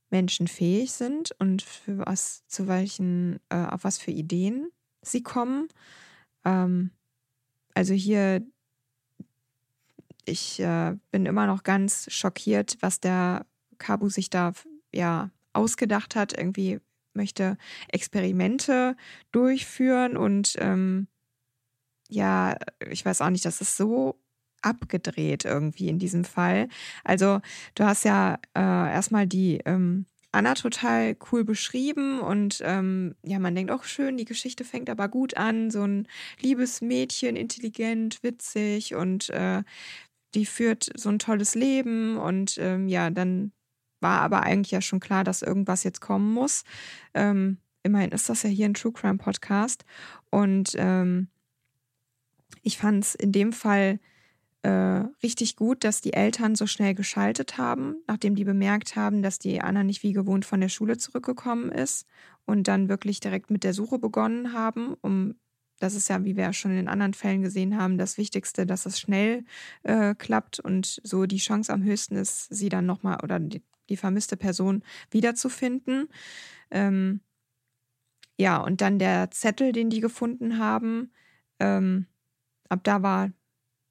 [0.09, 5.67] Menschen fähig sind und für was, zu welchen, äh, auf was für Ideen sie kommen.
[6.45, 6.91] Ähm,
[7.73, 8.45] also hier,
[10.25, 13.45] ich äh, bin immer noch ganz schockiert, was der
[13.81, 14.53] Kabu sich da
[14.93, 16.79] ja ausgedacht hat, irgendwie
[17.13, 17.57] möchte
[17.89, 18.95] Experimente
[19.31, 21.07] durchführen und ähm,
[22.09, 22.57] ja,
[22.89, 24.19] ich weiß auch nicht, das ist so
[24.61, 26.67] abgedreht irgendwie in diesem Fall.
[27.03, 27.41] Also
[27.75, 33.55] du hast ja äh, erstmal die ähm, Anna total cool beschrieben und ähm, ja, man
[33.55, 35.71] denkt auch schön, die Geschichte fängt aber gut an.
[35.71, 36.07] So ein
[36.39, 39.63] liebes Mädchen, intelligent, witzig und äh,
[40.33, 43.51] die führt so ein tolles Leben und ähm, ja, dann
[44.01, 46.63] war aber eigentlich ja schon klar, dass irgendwas jetzt kommen muss.
[47.13, 49.85] Ähm, immerhin ist das ja hier ein True Crime Podcast
[50.29, 51.27] und ähm,
[52.63, 53.99] ich fand es in dem Fall
[54.63, 54.69] äh,
[55.23, 59.61] richtig gut, dass die Eltern so schnell geschaltet haben, nachdem die bemerkt haben, dass die
[59.61, 62.05] Anna nicht wie gewohnt von der Schule zurückgekommen ist
[62.45, 65.35] und dann wirklich direkt mit der Suche begonnen haben, um
[65.79, 68.67] das ist ja, wie wir ja schon in den anderen Fällen gesehen haben, das Wichtigste,
[68.67, 69.43] dass es schnell
[69.81, 73.97] äh, klappt und so die Chance am höchsten ist, sie dann nochmal oder die, die,
[73.97, 76.07] vermisste Person wiederzufinden.
[76.71, 77.21] Ähm,
[78.37, 81.11] ja, und dann der Zettel, den die gefunden haben,
[81.59, 82.07] ähm,
[82.69, 83.31] ab da war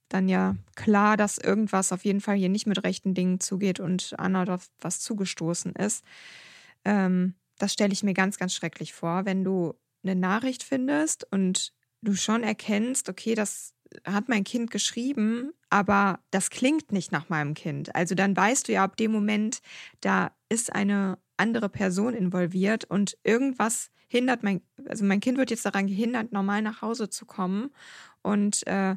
[0.08, 4.14] dann ja klar, dass irgendwas auf jeden Fall hier nicht mit rechten Dingen zugeht und
[4.18, 6.04] Anna dort was zugestoßen ist.
[6.84, 11.72] Ähm, das stelle ich mir ganz, ganz schrecklich vor, wenn du eine Nachricht findest und
[12.02, 13.74] du schon erkennst, okay, das
[14.04, 17.94] hat mein Kind geschrieben, aber das klingt nicht nach meinem Kind.
[17.94, 19.60] Also dann weißt du ja ab dem Moment,
[20.00, 25.64] da ist eine andere Person involviert und irgendwas hindert mein, also mein Kind wird jetzt
[25.64, 27.70] daran gehindert, normal nach Hause zu kommen.
[28.22, 28.96] Und äh,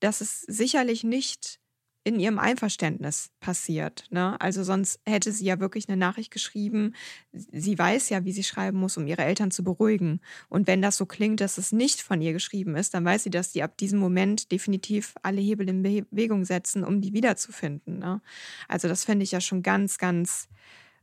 [0.00, 1.60] das ist sicherlich nicht
[2.08, 4.06] in ihrem Einverständnis passiert.
[4.10, 4.40] Ne?
[4.40, 6.94] Also sonst hätte sie ja wirklich eine Nachricht geschrieben.
[7.32, 10.20] Sie weiß ja, wie sie schreiben muss, um ihre Eltern zu beruhigen.
[10.48, 13.30] Und wenn das so klingt, dass es nicht von ihr geschrieben ist, dann weiß sie,
[13.30, 17.98] dass die ab diesem Moment definitiv alle Hebel in Bewegung setzen, um die wiederzufinden.
[17.98, 18.22] Ne?
[18.68, 20.48] Also das finde ich ja schon ganz, ganz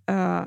[0.08, 0.46] äh,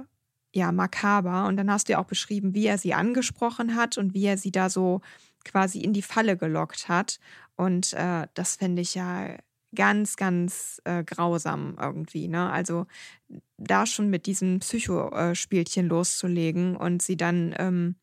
[0.54, 1.46] ja makaber.
[1.46, 4.38] Und dann hast du ja auch beschrieben, wie er sie angesprochen hat und wie er
[4.38, 5.02] sie da so
[5.44, 7.20] quasi in die Falle gelockt hat.
[7.56, 9.36] Und äh, das finde ich ja
[9.74, 12.28] ganz, ganz äh, grausam irgendwie.
[12.28, 12.50] Ne?
[12.50, 12.86] Also
[13.58, 17.96] da schon mit diesem Psychospielchen loszulegen und sie dann, ähm,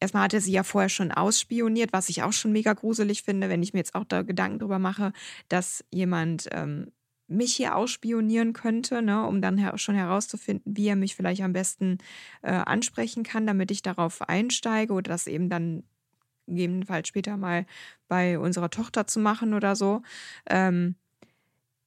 [0.00, 3.62] erstmal hatte sie ja vorher schon ausspioniert, was ich auch schon mega gruselig finde, wenn
[3.62, 5.12] ich mir jetzt auch da Gedanken drüber mache,
[5.48, 6.92] dass jemand ähm,
[7.28, 11.52] mich hier ausspionieren könnte, ne, um dann her schon herauszufinden, wie er mich vielleicht am
[11.52, 11.98] besten
[12.42, 15.82] äh, ansprechen kann, damit ich darauf einsteige oder das eben dann
[16.46, 17.66] gegebenenfalls später mal
[18.08, 20.02] bei unserer Tochter zu machen oder so.
[20.48, 20.96] Ähm,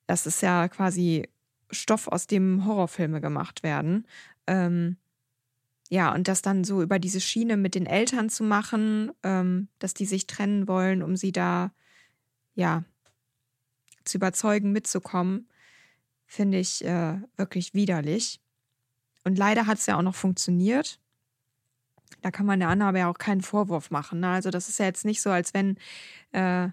[0.08, 1.28] das ist ja quasi
[1.72, 4.08] Stoff, aus dem Horrorfilme gemacht werden.
[4.48, 4.98] Ähm,
[5.90, 9.94] ja, und das dann so über diese Schiene mit den Eltern zu machen, ähm, dass
[9.94, 11.72] die sich trennen wollen, um sie da,
[12.56, 12.84] ja,
[14.04, 15.48] zu überzeugen, mitzukommen,
[16.26, 18.40] finde ich äh, wirklich widerlich.
[19.24, 21.00] Und leider hat es ja auch noch funktioniert.
[22.22, 24.20] Da kann man der Anna aber ja auch keinen Vorwurf machen.
[24.20, 24.30] Ne?
[24.30, 25.78] Also das ist ja jetzt nicht so, als wenn
[26.32, 26.70] äh,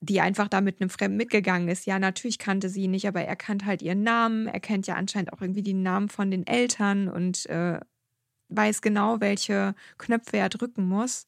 [0.00, 1.86] die einfach da mit einem Fremden mitgegangen ist.
[1.86, 4.46] Ja, natürlich kannte sie ihn nicht, aber er kannte halt ihren Namen.
[4.46, 7.80] Er kennt ja anscheinend auch irgendwie die Namen von den Eltern und äh,
[8.48, 11.26] weiß genau, welche Knöpfe er drücken muss,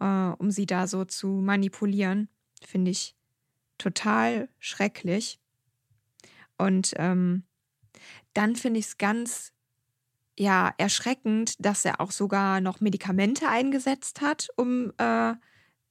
[0.00, 2.28] äh, um sie da so zu manipulieren.
[2.64, 3.16] Finde ich
[3.78, 5.40] total schrecklich.
[6.56, 7.42] Und ähm,
[8.32, 9.53] dann finde ich es ganz
[10.38, 15.34] ja erschreckend, dass er auch sogar noch Medikamente eingesetzt hat, um äh,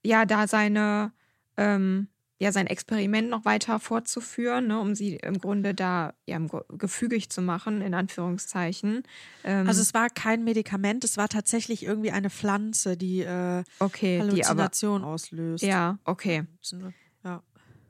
[0.03, 1.11] ja da seine
[1.57, 2.07] ähm,
[2.39, 7.41] ja sein Experiment noch weiter fortzuführen, ne, um sie im Grunde da ja gefügig zu
[7.41, 9.03] machen in Anführungszeichen.
[9.43, 14.19] Ähm, also es war kein Medikament, es war tatsächlich irgendwie eine Pflanze, die äh, okay,
[14.19, 15.63] Halluzination die aber, auslöst.
[15.63, 16.43] Ja, okay.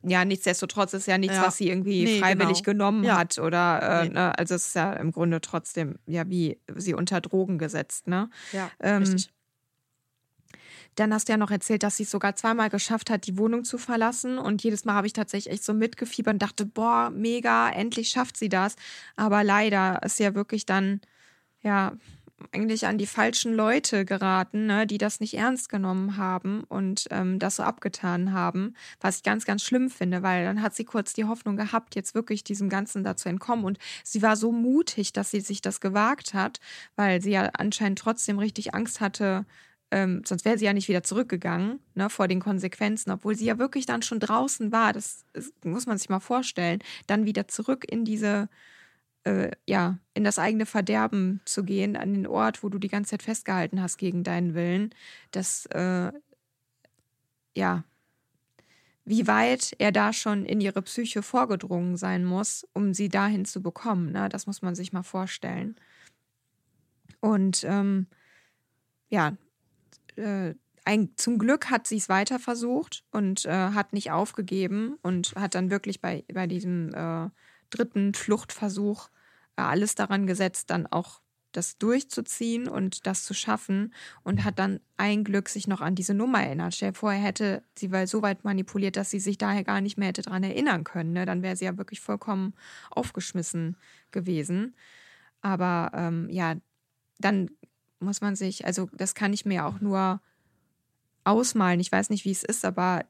[0.05, 1.45] Ja nichtsdestotrotz ist ja nichts, ja.
[1.45, 2.85] was sie irgendwie nee, freiwillig genau.
[2.85, 3.17] genommen ja.
[3.17, 4.13] hat oder äh, nee.
[4.13, 8.29] ne, also es ist ja im Grunde trotzdem ja wie sie unter Drogen gesetzt, ne?
[8.51, 9.31] Ja, ähm, richtig.
[10.95, 13.63] Dann hast du ja noch erzählt, dass sie es sogar zweimal geschafft hat, die Wohnung
[13.63, 14.37] zu verlassen.
[14.37, 18.37] Und jedes Mal habe ich tatsächlich echt so mitgefiebert und dachte, boah, mega, endlich schafft
[18.37, 18.75] sie das.
[19.15, 21.01] Aber leider ist ja wirklich dann,
[21.61, 21.93] ja,
[22.51, 27.39] eigentlich an die falschen Leute geraten, ne, die das nicht ernst genommen haben und ähm,
[27.39, 31.13] das so abgetan haben, was ich ganz, ganz schlimm finde, weil dann hat sie kurz
[31.13, 33.65] die Hoffnung gehabt, jetzt wirklich diesem Ganzen dazu entkommen.
[33.65, 36.59] Und sie war so mutig, dass sie sich das gewagt hat,
[36.95, 39.45] weil sie ja anscheinend trotzdem richtig Angst hatte,
[39.93, 43.59] ähm, sonst wäre sie ja nicht wieder zurückgegangen ne, vor den Konsequenzen, obwohl sie ja
[43.59, 44.91] wirklich dann schon draußen war.
[44.91, 46.79] Das, das muss man sich mal vorstellen.
[47.05, 48.49] Dann wieder zurück in diese
[49.23, 53.11] äh, ja, in das eigene Verderben zu gehen, an den Ort, wo du die ganze
[53.11, 54.93] Zeit festgehalten hast gegen deinen Willen,
[55.31, 56.11] das, äh,
[57.55, 57.83] ja,
[59.05, 63.61] wie weit er da schon in ihre Psyche vorgedrungen sein muss, um sie dahin zu
[63.61, 64.29] bekommen, ne?
[64.29, 65.75] das muss man sich mal vorstellen.
[67.19, 68.07] Und ähm,
[69.09, 69.37] ja,
[70.15, 70.53] äh,
[70.85, 75.55] ein, zum Glück hat sie es weiter versucht und äh, hat nicht aufgegeben und hat
[75.55, 77.29] dann wirklich bei, bei diesem äh,
[77.69, 79.09] dritten Fluchtversuch
[79.55, 81.21] alles daran gesetzt, dann auch
[81.53, 86.13] das durchzuziehen und das zu schaffen und hat dann ein Glück sich noch an diese
[86.13, 86.73] Nummer erinnert.
[86.73, 90.09] Stell dir hätte sie weil so weit manipuliert, dass sie sich daher gar nicht mehr
[90.09, 91.13] hätte daran erinnern können.
[91.13, 91.25] Ne?
[91.25, 92.53] Dann wäre sie ja wirklich vollkommen
[92.89, 93.77] aufgeschmissen
[94.11, 94.75] gewesen.
[95.41, 96.55] Aber ähm, ja,
[97.19, 97.51] dann
[97.99, 100.21] muss man sich, also das kann ich mir auch nur
[101.23, 101.79] ausmalen.
[101.79, 103.05] Ich weiß nicht, wie es ist, aber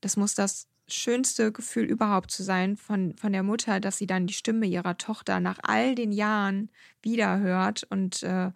[0.00, 4.26] das muss das schönste Gefühl überhaupt zu sein von, von der Mutter, dass sie dann
[4.26, 6.70] die Stimme ihrer Tochter nach all den Jahren
[7.02, 8.52] wieder hört und äh,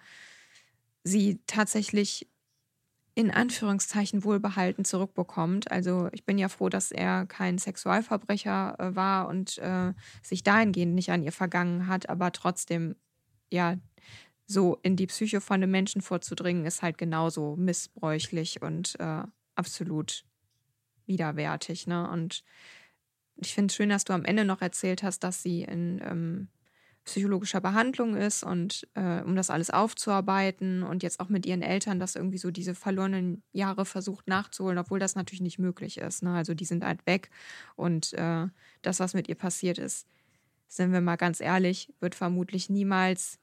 [1.04, 2.28] sie tatsächlich
[3.14, 5.70] in Anführungszeichen wohlbehalten zurückbekommt.
[5.70, 9.92] Also ich bin ja froh, dass er kein Sexualverbrecher äh, war und äh,
[10.22, 12.96] sich dahingehend nicht an ihr vergangen hat, aber trotzdem,
[13.52, 13.76] ja,
[14.46, 19.22] so in die Psyche von einem Menschen vorzudringen, ist halt genauso missbräuchlich und äh,
[19.54, 20.24] absolut
[21.06, 21.86] widerwärtig.
[21.86, 22.08] Ne?
[22.08, 22.44] Und
[23.36, 26.48] ich finde es schön, dass du am Ende noch erzählt hast, dass sie in ähm,
[27.04, 32.00] psychologischer Behandlung ist und äh, um das alles aufzuarbeiten und jetzt auch mit ihren Eltern
[32.00, 36.22] das irgendwie so diese verlorenen Jahre versucht nachzuholen, obwohl das natürlich nicht möglich ist.
[36.22, 36.34] Ne?
[36.34, 37.30] Also die sind halt weg
[37.76, 38.46] und äh,
[38.82, 40.06] das, was mit ihr passiert ist,
[40.66, 43.38] sind wir mal ganz ehrlich, wird vermutlich niemals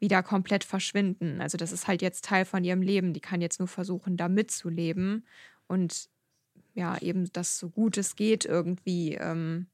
[0.00, 1.40] wieder komplett verschwinden.
[1.40, 3.12] Also das ist halt jetzt Teil von ihrem Leben.
[3.12, 5.24] Die kann jetzt nur versuchen, da mitzuleben
[5.68, 6.08] und
[6.74, 9.66] ja, eben das so gut es geht irgendwie ähm,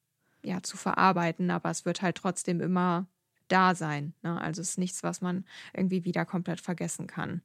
[0.42, 1.50] ja, zu verarbeiten.
[1.50, 3.06] Aber es wird halt trotzdem immer
[3.48, 4.14] da sein.
[4.22, 4.40] Ne?
[4.40, 7.42] Also es ist nichts, was man irgendwie wieder komplett vergessen kann.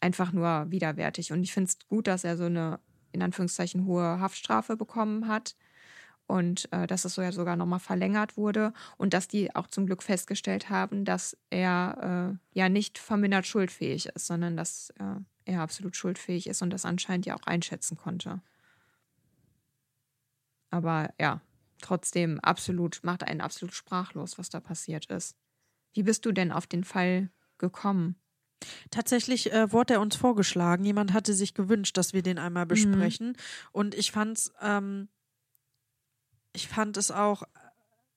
[0.00, 1.32] Einfach nur widerwärtig.
[1.32, 2.80] Und ich finde es gut, dass er so eine
[3.12, 5.56] in Anführungszeichen hohe Haftstrafe bekommen hat
[6.26, 9.86] und äh, dass es so ja sogar nochmal verlängert wurde und dass die auch zum
[9.86, 15.62] Glück festgestellt haben, dass er äh, ja nicht vermindert schuldfähig ist, sondern dass äh, er
[15.62, 18.40] absolut schuldfähig ist und das anscheinend ja auch einschätzen konnte.
[20.70, 21.40] Aber ja,
[21.80, 25.36] trotzdem absolut, macht einen absolut sprachlos, was da passiert ist.
[25.92, 28.16] Wie bist du denn auf den Fall gekommen?
[28.90, 30.84] Tatsächlich äh, wurde er uns vorgeschlagen.
[30.84, 32.68] Jemand hatte sich gewünscht, dass wir den einmal mhm.
[32.68, 33.28] besprechen.
[33.28, 33.36] Mhm.
[33.72, 35.08] Und ich fand's ähm,
[36.52, 37.44] ich fand es auch,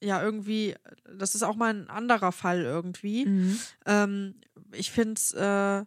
[0.01, 0.75] ja, irgendwie,
[1.15, 3.25] das ist auch mal ein anderer Fall irgendwie.
[3.25, 3.59] Mhm.
[3.85, 4.41] Ähm,
[4.71, 5.85] ich finde es äh,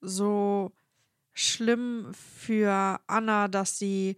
[0.00, 0.72] so
[1.32, 4.16] schlimm für Anna, dass sie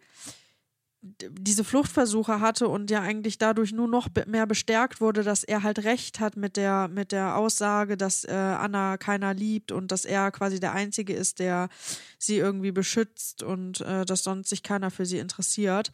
[1.02, 5.80] diese Fluchtversuche hatte und ja eigentlich dadurch nur noch mehr bestärkt wurde, dass er halt
[5.80, 10.30] recht hat mit der mit der Aussage, dass äh, Anna keiner liebt und dass er
[10.30, 11.70] quasi der einzige ist, der
[12.18, 15.90] sie irgendwie beschützt und äh, dass sonst sich keiner für sie interessiert.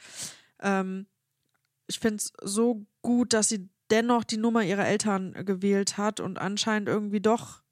[0.60, 1.06] Ähm,
[1.86, 6.38] ich finde es so gut, dass sie dennoch die Nummer ihrer Eltern gewählt hat und
[6.38, 7.62] anscheinend irgendwie doch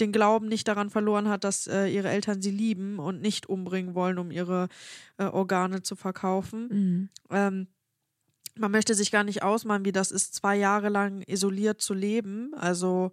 [0.00, 3.94] den Glauben nicht daran verloren hat, dass äh, ihre Eltern sie lieben und nicht umbringen
[3.94, 4.68] wollen, um ihre
[5.18, 6.68] äh, Organe zu verkaufen.
[6.68, 7.08] Mhm.
[7.30, 7.66] Ähm,
[8.56, 12.52] man möchte sich gar nicht ausmalen, wie das ist, zwei Jahre lang isoliert zu leben.
[12.54, 13.12] Also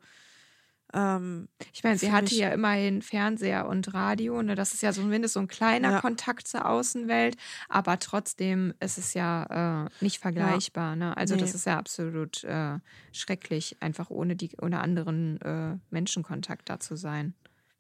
[0.94, 4.56] ähm, ich meine, sie hatte ja immerhin Fernseher und Radio, ne?
[4.56, 6.02] Das ist ja zumindest so ein kleiner ja.
[6.02, 10.92] Kontakt zur Außenwelt, aber trotzdem ist es ja äh, nicht vergleichbar.
[10.92, 10.96] Ja.
[10.96, 11.18] Ne?
[11.18, 11.42] Also nee.
[11.42, 12.80] das ist ja absolut äh,
[13.12, 17.36] schrecklich, einfach ohne die, ohne anderen äh, Menschen Kontakt da zu sein.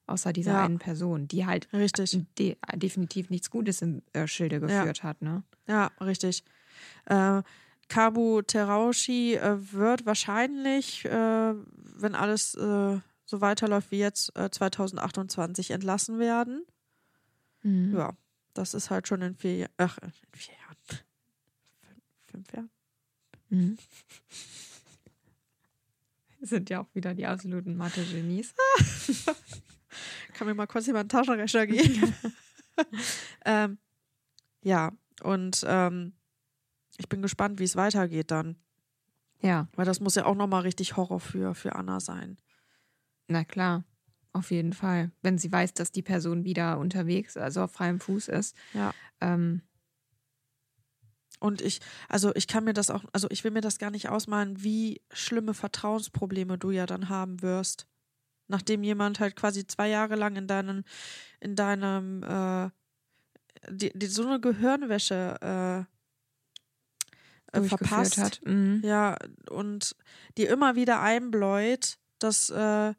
[0.05, 0.65] Außer dieser ja.
[0.65, 2.19] einen Person, die halt richtig.
[2.39, 5.21] De definitiv nichts Gutes im äh, Schilde geführt hat.
[5.21, 5.43] Ne?
[5.67, 6.43] Ja, richtig.
[7.05, 7.43] Äh,
[7.89, 15.73] Kabu Terauchi äh, wird wahrscheinlich, äh, wenn alles äh, so weiterläuft wie jetzt, 2028 äh,
[15.73, 16.65] entlassen werden.
[17.63, 17.95] Mhm.
[17.95, 18.15] Ja,
[18.53, 20.77] das ist halt schon in vier, ach, in vier Jahren.
[21.81, 22.69] Fünf, fünf Jahren.
[23.49, 23.77] Mhm.
[26.41, 28.53] Sind ja auch wieder die absoluten Mathe-Genies.
[30.33, 32.13] Kann mir mal kurz jemand einen Taschenrechner geben?
[33.45, 33.77] ähm,
[34.61, 36.13] ja, und ähm,
[36.99, 38.57] ich bin gespannt, wie es weitergeht dann.
[39.41, 39.69] Ja.
[39.75, 42.37] Weil das muss ja auch nochmal richtig Horror für, für Anna sein.
[43.27, 43.85] Na klar,
[44.33, 45.11] auf jeden Fall.
[45.21, 48.55] Wenn sie weiß, dass die Person wieder unterwegs, also auf freiem Fuß ist.
[48.73, 48.93] Ja.
[49.21, 49.61] Ähm.
[51.39, 54.09] Und ich, also ich kann mir das auch, also ich will mir das gar nicht
[54.09, 57.87] ausmalen, wie schlimme Vertrauensprobleme du ja dann haben wirst.
[58.49, 60.83] Nachdem jemand halt quasi zwei Jahre lang in deinen,
[61.39, 62.69] in deinem, äh,
[63.69, 65.98] die, die so eine Gehirnwäsche äh,
[67.51, 68.41] äh, verpasst hat.
[68.45, 68.81] Mhm.
[68.83, 69.17] Ja,
[69.49, 69.95] und
[70.37, 72.93] dir immer wieder einbläut, dass, äh,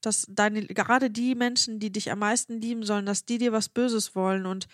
[0.00, 3.68] dass deine, gerade die Menschen, die dich am meisten lieben sollen, dass die dir was
[3.68, 4.46] Böses wollen.
[4.46, 4.66] Und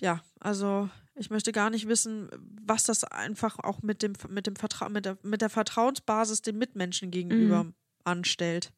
[0.00, 2.28] ja, also ich möchte gar nicht wissen,
[2.64, 6.58] was das einfach auch mit dem, mit dem Vertra mit der, mit der Vertrauensbasis den
[6.58, 7.74] Mitmenschen gegenüber mhm.
[8.04, 8.72] anstellt.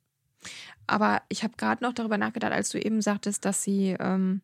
[0.87, 4.41] Aber ich habe gerade noch darüber nachgedacht, als du eben sagtest, dass sie, ähm,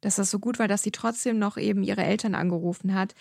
[0.00, 3.14] dass das so gut war, dass sie trotzdem noch eben ihre Eltern angerufen hat.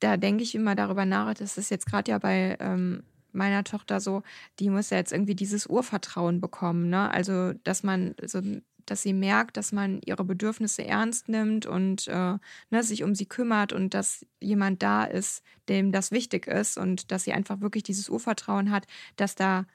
[0.00, 4.00] Da denke ich immer darüber nach, das ist jetzt gerade ja bei ähm, meiner Tochter
[4.00, 4.22] so,
[4.58, 7.10] die muss ja jetzt irgendwie dieses Urvertrauen bekommen, ne?
[7.12, 8.40] Also, dass man so
[8.86, 12.38] dass sie merkt, dass man ihre Bedürfnisse ernst nimmt und äh,
[12.70, 17.10] ne, sich um sie kümmert und dass jemand da ist, dem das wichtig ist und
[17.12, 19.66] dass sie einfach wirklich dieses Urvertrauen hat, dass da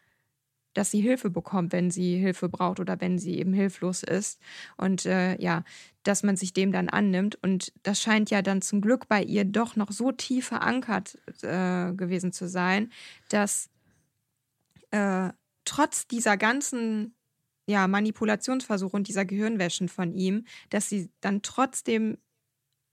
[0.74, 4.40] dass sie Hilfe bekommt, wenn sie Hilfe braucht oder wenn sie eben hilflos ist.
[4.78, 5.64] Und äh, ja,
[6.04, 7.38] dass man sich dem dann annimmt.
[7.42, 11.94] Und das scheint ja dann zum Glück bei ihr doch noch so tief verankert äh,
[11.94, 12.92] gewesen zu sein,
[13.30, 13.70] dass
[14.92, 15.30] äh,
[15.66, 17.16] trotz dieser ganzen
[17.68, 22.18] ja, Manipulationsversuche und dieser Gehirnwäschen von ihm, dass sie dann trotzdem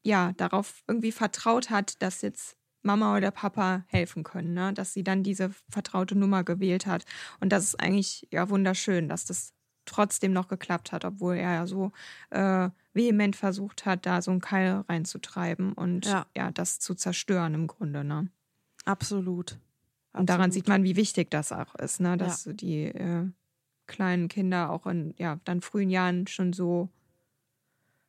[0.04, 4.72] ja darauf irgendwie vertraut hat, dass jetzt Mama oder Papa helfen können, ne?
[4.72, 7.04] dass sie dann diese vertraute Nummer gewählt hat.
[7.40, 9.52] Und das ist eigentlich ja wunderschön, dass das
[9.84, 11.92] trotzdem noch geklappt hat, obwohl er ja so
[12.30, 16.26] äh, vehement versucht hat, da so einen Keil reinzutreiben und ja.
[16.36, 18.04] ja, das zu zerstören im Grunde.
[18.04, 18.28] Ne?
[18.84, 19.58] Absolut.
[20.12, 22.16] Und daran sieht man, wie wichtig das auch ist, ne?
[22.16, 22.52] dass ja.
[22.52, 23.26] die äh,
[23.86, 26.88] kleinen Kinder auch in ja, dann frühen Jahren schon so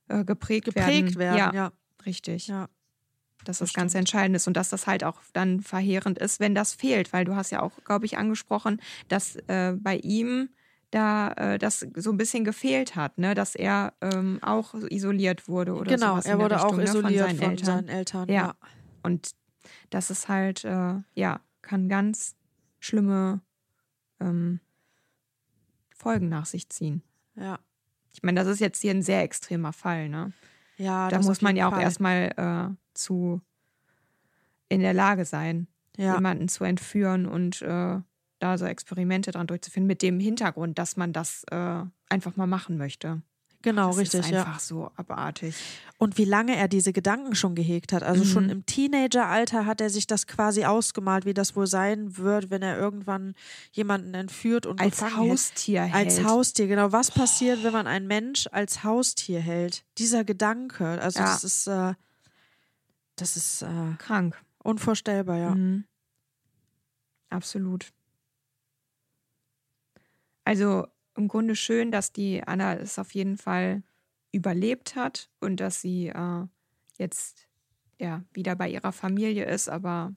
[0.08, 1.38] äh, geprägt, geprägt werden.
[1.38, 1.38] werden.
[1.38, 1.72] Ja, ja.
[2.06, 2.48] richtig.
[2.48, 2.70] Ja.
[3.44, 6.54] Dass das, das ganz entscheidend ist und dass das halt auch dann verheerend ist, wenn
[6.54, 10.50] das fehlt, weil du hast ja auch, glaube ich, angesprochen, dass äh, bei ihm
[10.92, 13.34] da äh, das so ein bisschen gefehlt hat, ne?
[13.34, 16.84] dass er ähm, auch isoliert wurde oder genau, er wurde Richtung, auch ne?
[16.84, 17.66] isoliert von, seinen, Eltern.
[17.66, 18.30] seinen Eltern.
[18.30, 18.36] Ja.
[18.36, 18.56] ja.
[19.04, 19.32] Und
[19.90, 22.36] das ist halt, äh, ja, kann ganz
[22.80, 23.42] schlimme
[24.20, 24.60] ähm,
[25.96, 27.02] Folgen nach sich ziehen.
[27.36, 27.60] Ja.
[28.14, 30.34] Ich meine, das ist jetzt hier ein sehr extremer Fall, ne?
[30.78, 31.84] Ja, da muss man ja auch Fall.
[31.84, 32.34] erstmal
[32.72, 33.42] äh, zu
[34.68, 36.16] in der Lage sein, ja.
[36.16, 38.00] jemanden zu entführen und äh,
[38.42, 42.78] da so Experimente dran durchzuführen, mit dem Hintergrund, dass man das äh, einfach mal machen
[42.78, 43.22] möchte.
[43.64, 44.20] Genau, das richtig.
[44.22, 44.60] Ist einfach ja.
[44.60, 45.56] so abartig.
[45.98, 48.02] Und wie lange er diese Gedanken schon gehegt hat.
[48.02, 48.28] Also mhm.
[48.28, 52.64] schon im Teenageralter hat er sich das quasi ausgemalt, wie das wohl sein wird, wenn
[52.64, 53.36] er irgendwann
[53.72, 55.94] jemanden entführt und als Haustier hält.
[55.94, 56.92] Als Haustier, genau.
[56.92, 59.86] Was passiert, wenn man einen Mensch als Haustier hält?
[60.00, 61.00] Dieser Gedanke.
[61.00, 61.26] Also ja.
[61.26, 61.94] das ist, äh,
[63.16, 64.42] das ist äh, krank.
[64.64, 65.52] Unvorstellbar, ja.
[65.54, 65.86] Mhm.
[67.30, 67.92] Absolut.
[70.44, 73.84] Also im Grunde schön, dass die Anna es auf jeden Fall
[74.32, 76.46] überlebt hat und dass sie äh,
[76.98, 77.48] jetzt
[78.00, 80.14] ja wieder bei ihrer Familie ist, aber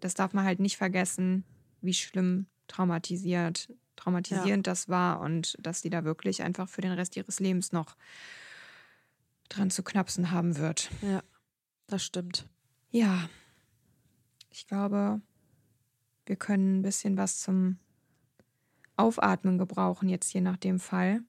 [0.00, 1.44] das darf man halt nicht vergessen,
[1.80, 4.72] wie schlimm traumatisiert, traumatisierend ja.
[4.72, 7.96] das war und dass sie da wirklich einfach für den Rest ihres Lebens noch
[9.48, 10.90] dran zu knapsen haben wird.
[11.02, 11.22] Ja,
[11.86, 12.48] das stimmt.
[12.90, 13.28] Ja,
[14.50, 15.20] ich glaube,
[16.26, 17.78] wir können ein bisschen was zum
[18.96, 21.22] Aufatmen gebrauchen, jetzt hier nach dem Fall.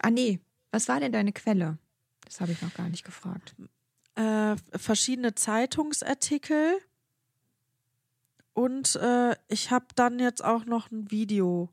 [0.00, 0.40] Ah, nee.
[0.70, 1.78] Was war denn deine Quelle?
[2.24, 3.54] Das habe ich noch gar nicht gefragt.
[4.14, 6.78] Äh, verschiedene Zeitungsartikel.
[8.52, 11.70] Und äh, ich habe dann jetzt auch noch ein Video.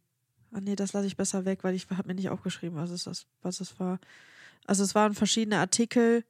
[0.52, 3.26] Ah, nee, das lasse ich besser weg, weil ich habe mir nicht aufgeschrieben, was es,
[3.42, 4.00] was es war.
[4.66, 6.24] Also es waren verschiedene Artikel,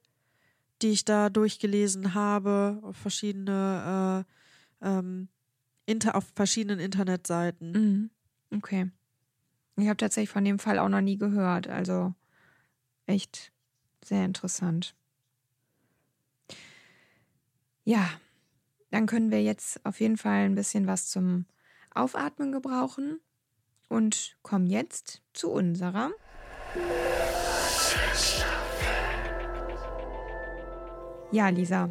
[0.82, 4.24] die ich da durchgelesen habe, verschiedene,
[4.82, 5.28] äh, ähm,
[5.86, 7.72] inter, auf verschiedenen Internetseiten.
[7.72, 8.10] Mhm.
[8.56, 8.90] Okay.
[9.76, 11.68] Ich habe tatsächlich von dem Fall auch noch nie gehört.
[11.68, 12.14] Also
[13.06, 13.52] echt
[14.04, 14.94] sehr interessant.
[17.84, 18.08] Ja,
[18.90, 21.46] dann können wir jetzt auf jeden Fall ein bisschen was zum
[21.94, 23.20] Aufatmen gebrauchen
[23.88, 26.10] und kommen jetzt zu unserer.
[31.30, 31.90] Ja, Lisa.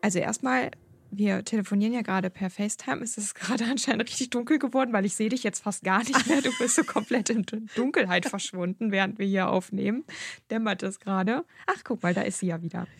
[0.00, 0.70] Also erstmal
[1.16, 3.02] wir telefonieren ja gerade per FaceTime.
[3.02, 6.26] Es ist gerade anscheinend richtig dunkel geworden, weil ich sehe dich jetzt fast gar nicht
[6.26, 6.42] mehr.
[6.42, 7.44] Du bist so komplett in
[7.74, 10.04] Dunkelheit verschwunden, während wir hier aufnehmen.
[10.50, 11.44] Dämmert es gerade.
[11.66, 12.86] Ach, guck mal, da ist sie ja wieder.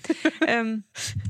[0.47, 0.85] Ähm,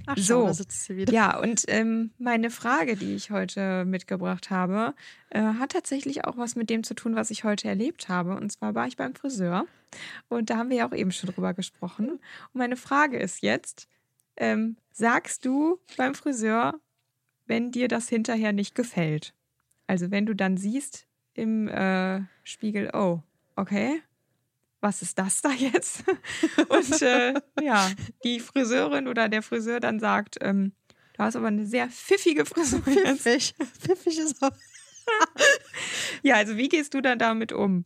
[0.06, 1.12] Ach, so, sitzt sie wieder.
[1.12, 4.94] Ja, und ähm, meine Frage, die ich heute mitgebracht habe,
[5.30, 8.34] äh, hat tatsächlich auch was mit dem zu tun, was ich heute erlebt habe.
[8.34, 9.66] Und zwar war ich beim Friseur.
[10.28, 12.08] Und da haben wir ja auch eben schon drüber gesprochen.
[12.08, 12.20] Und
[12.54, 13.88] meine Frage ist jetzt,
[14.36, 16.74] ähm, sagst du beim Friseur,
[17.46, 19.34] wenn dir das hinterher nicht gefällt?
[19.86, 23.20] Also wenn du dann siehst im äh, Spiegel, oh,
[23.56, 24.02] okay,
[24.80, 26.04] was ist das da jetzt?
[26.68, 27.90] Und äh, ja,
[28.22, 30.72] die Friseurin oder der Friseur dann sagt, ähm,
[31.14, 32.80] du hast aber eine sehr pfiffige Frisur.
[32.82, 33.54] Pfiffig.
[33.80, 34.52] Pfiffig ist auch.
[36.22, 37.84] ja, also wie gehst du dann damit um?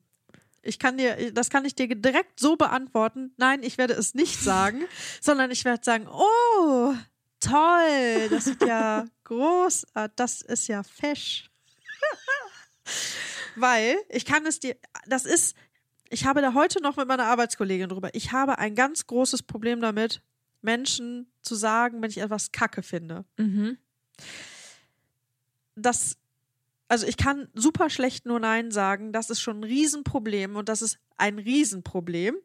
[0.68, 3.32] Ich kann dir, das kann ich dir direkt so beantworten.
[3.38, 4.82] Nein, ich werde es nicht sagen,
[5.20, 6.94] sondern ich werde sagen, oh,
[7.40, 11.50] toll, das ist ja groß, das ist ja fesch.
[13.56, 15.56] Weil ich kann es dir, das ist,
[16.10, 18.10] ich habe da heute noch mit meiner Arbeitskollegin drüber.
[18.12, 20.20] Ich habe ein ganz großes Problem damit,
[20.60, 23.24] Menschen zu sagen, wenn ich etwas Kacke finde.
[23.38, 23.78] Mhm.
[25.76, 26.18] Das,
[26.88, 29.12] also ich kann super schlecht nur Nein sagen.
[29.12, 32.36] Das ist schon ein Riesenproblem und das ist ein Riesenproblem.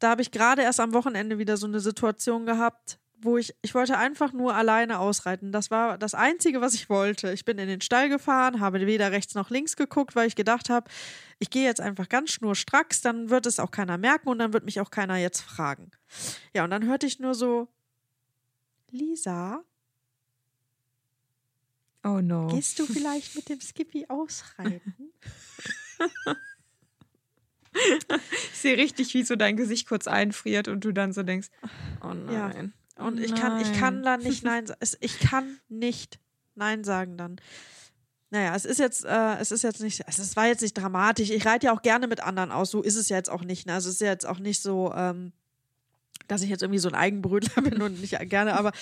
[0.00, 3.74] Da habe ich gerade erst am Wochenende wieder so eine Situation gehabt, wo ich, ich
[3.74, 5.52] wollte einfach nur alleine ausreiten.
[5.52, 7.32] Das war das Einzige, was ich wollte.
[7.32, 10.68] Ich bin in den Stall gefahren, habe weder rechts noch links geguckt, weil ich gedacht
[10.68, 10.90] habe,
[11.38, 14.64] ich gehe jetzt einfach ganz schnurstracks, dann wird es auch keiner merken und dann wird
[14.64, 15.90] mich auch keiner jetzt fragen.
[16.52, 17.68] Ja, und dann hörte ich nur so,
[18.90, 19.62] Lisa,
[22.04, 22.48] Oh no.
[22.48, 24.94] gehst du vielleicht mit dem Skippy ausreiten?
[28.52, 31.48] Ich sehe richtig, wie so dein Gesicht kurz einfriert und du dann so denkst,
[32.02, 32.48] oh Ja.
[32.48, 32.72] nein.
[32.96, 34.80] Und Oh ich kann, ich kann dann nicht Nein sagen.
[35.00, 36.20] Ich kann nicht
[36.54, 37.40] Nein sagen dann.
[38.30, 41.30] Naja, es ist jetzt, äh, es ist jetzt nicht, es ist- war jetzt nicht dramatisch.
[41.30, 42.70] Ich reite ja auch gerne mit anderen aus.
[42.70, 43.66] So ist es ja jetzt auch nicht.
[43.66, 43.74] Ne?
[43.74, 45.32] Also es ist ja jetzt auch nicht so, ähm,
[46.28, 48.72] dass ich jetzt irgendwie so ein Eigenbrötler bin und nicht gerne, aber,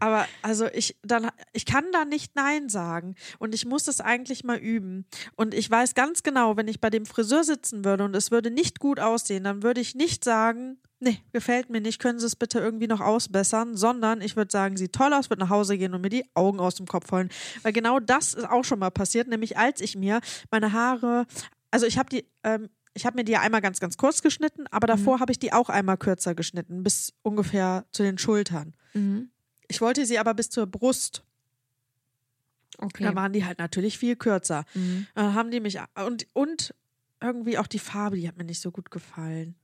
[0.00, 4.44] aber also ich dann, ich kann da nicht Nein sagen und ich muss das eigentlich
[4.44, 5.04] mal üben.
[5.36, 8.50] Und ich weiß ganz genau, wenn ich bei dem Friseur sitzen würde und es würde
[8.50, 12.36] nicht gut aussehen, dann würde ich nicht sagen, nee, gefällt mir nicht, können Sie es
[12.36, 15.94] bitte irgendwie noch ausbessern, sondern ich würde sagen, sieht toll aus, würde nach Hause gehen
[15.94, 17.28] und mir die Augen aus dem Kopf holen.
[17.62, 20.20] Weil genau das ist auch schon mal passiert, nämlich als ich mir
[20.50, 21.26] meine Haare,
[21.70, 22.68] also ich habe die, ähm,
[22.98, 25.68] ich habe mir die einmal ganz, ganz kurz geschnitten, aber davor habe ich die auch
[25.68, 28.74] einmal kürzer geschnitten, bis ungefähr zu den Schultern.
[28.92, 29.30] Mhm.
[29.68, 31.22] Ich wollte sie aber bis zur Brust.
[32.78, 33.04] Okay.
[33.04, 34.64] Da waren die halt natürlich viel kürzer.
[34.74, 35.06] Mhm.
[35.14, 36.74] Dann haben die mich und, und
[37.20, 39.54] irgendwie auch die Farbe, die hat mir nicht so gut gefallen.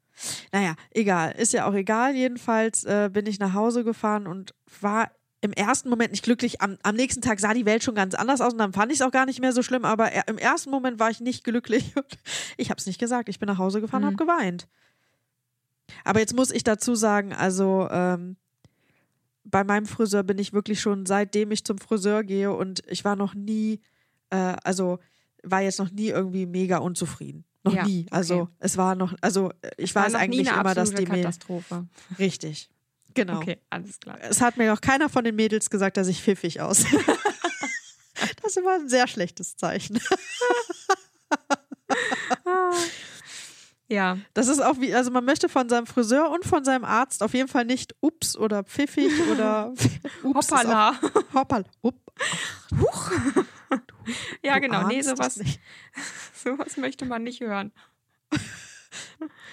[0.53, 2.14] Naja, egal, ist ja auch egal.
[2.14, 5.11] Jedenfalls äh, bin ich nach Hause gefahren und war
[5.45, 6.61] im ersten Moment nicht glücklich.
[6.62, 8.99] Am, am nächsten Tag sah die Welt schon ganz anders aus und dann fand ich
[9.01, 9.84] es auch gar nicht mehr so schlimm.
[9.84, 12.07] Aber er, im ersten Moment war ich nicht glücklich und
[12.57, 13.28] ich habe es nicht gesagt.
[13.28, 14.07] Ich bin nach Hause gefahren, Mhm.
[14.07, 14.66] habe geweint.
[16.03, 18.36] Aber jetzt muss ich dazu sagen, also ähm,
[19.45, 23.14] bei meinem Friseur bin ich wirklich schon seitdem ich zum Friseur gehe und ich war
[23.16, 23.80] noch nie,
[24.30, 24.99] äh, also
[25.42, 27.45] war jetzt noch nie irgendwie mega unzufrieden.
[27.64, 28.07] Noch Ja, nie.
[28.11, 28.53] Also okay.
[28.61, 31.86] es war noch, also ich War weiß eigentlich immer, dass die mir Katastrophe.
[32.18, 32.70] richtig.
[33.15, 33.37] Genau.
[33.39, 34.19] Okay, alles klar.
[34.23, 36.99] Es hat mir auch keiner von den Mädels gesagt, dass ich pfiffig aussehe.
[38.43, 40.01] das ist immer ein sehr schlechtes Zeichen.
[43.87, 47.23] Ja, Das ist auch wie, also man möchte von seinem Friseur und von seinem Arzt
[47.23, 49.73] auf jeden Fall nicht ups oder pfiffig oder
[50.23, 51.01] ups ist auch- hoppala.
[51.35, 51.65] Hoppal.
[51.83, 51.95] Up.
[54.43, 54.87] Ja, Du genau.
[54.89, 55.41] Nee, ahnst es sowas,
[56.43, 57.73] sowas möchte man nicht hören.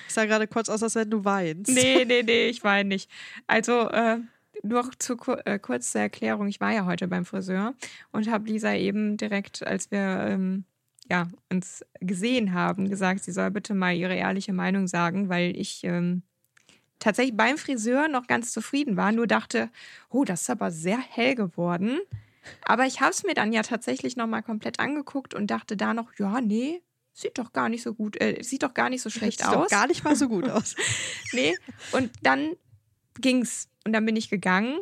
[0.07, 1.71] Ich sah gerade kurz aus, als wenn du weinst.
[1.71, 3.09] Nee, nee, nee, ich weine nicht.
[3.47, 4.19] Also, äh,
[4.63, 7.73] nur zu äh, kurz zur Erklärung, ich war ja heute beim Friseur
[8.11, 10.65] und habe Lisa eben direkt, als wir ähm,
[11.09, 15.83] ja, uns gesehen haben, gesagt, sie soll bitte mal ihre ehrliche Meinung sagen, weil ich
[15.83, 16.23] ähm,
[16.99, 19.69] tatsächlich beim Friseur noch ganz zufrieden war, nur dachte,
[20.09, 21.99] oh, das ist aber sehr hell geworden.
[22.63, 26.11] Aber ich habe es mir dann ja tatsächlich nochmal komplett angeguckt und dachte da noch,
[26.17, 26.81] ja, nee,
[27.13, 29.53] sieht doch gar nicht so gut, äh, sieht doch gar nicht so schlecht Sieht aus.
[29.53, 30.75] doch gar nicht mal so gut aus.
[31.33, 31.55] Nee.
[31.91, 32.55] Und dann
[33.19, 33.67] ging's.
[33.83, 34.77] Und dann bin ich gegangen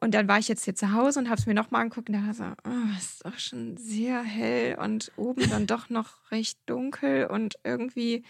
[0.00, 2.14] und dann war ich jetzt hier zu Hause und habe es mir nochmal angeguckt und
[2.14, 7.26] dachte so, oh, ist doch schon sehr hell und oben dann doch noch recht dunkel
[7.26, 8.22] und irgendwie,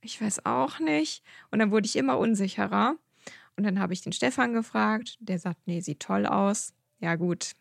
[0.00, 1.24] ich weiß auch nicht.
[1.50, 2.94] Und dann wurde ich immer unsicherer.
[3.56, 6.72] Und dann habe ich den Stefan gefragt, der sagt, nee, sieht toll aus.
[7.00, 7.52] Ja, gut.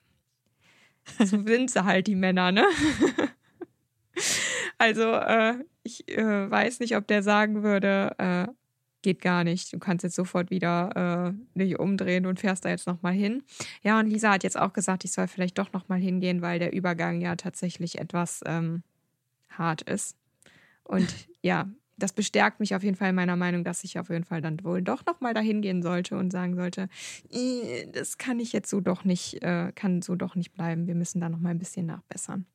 [1.18, 2.66] So sind sie halt, die Männer, ne?
[4.82, 8.48] Also, äh, ich äh, weiß nicht, ob der sagen würde, äh,
[9.04, 9.72] geht gar nicht.
[9.72, 13.44] Du kannst jetzt sofort wieder äh, dich umdrehen und fährst da jetzt nochmal hin.
[13.84, 16.74] Ja, und Lisa hat jetzt auch gesagt, ich soll vielleicht doch nochmal hingehen, weil der
[16.74, 18.82] Übergang ja tatsächlich etwas ähm,
[19.52, 20.18] hart ist.
[20.84, 21.14] Und
[21.44, 21.70] ja,
[22.00, 24.64] das bestärkt mich auf jeden Fall in meiner Meinung, dass ich auf jeden Fall dann
[24.64, 26.90] wohl doch nochmal dahin gehen sollte und sagen sollte,
[27.30, 30.88] "Äh, das kann ich jetzt so doch nicht, äh, kann so doch nicht bleiben.
[30.88, 32.48] Wir müssen da nochmal ein bisschen nachbessern.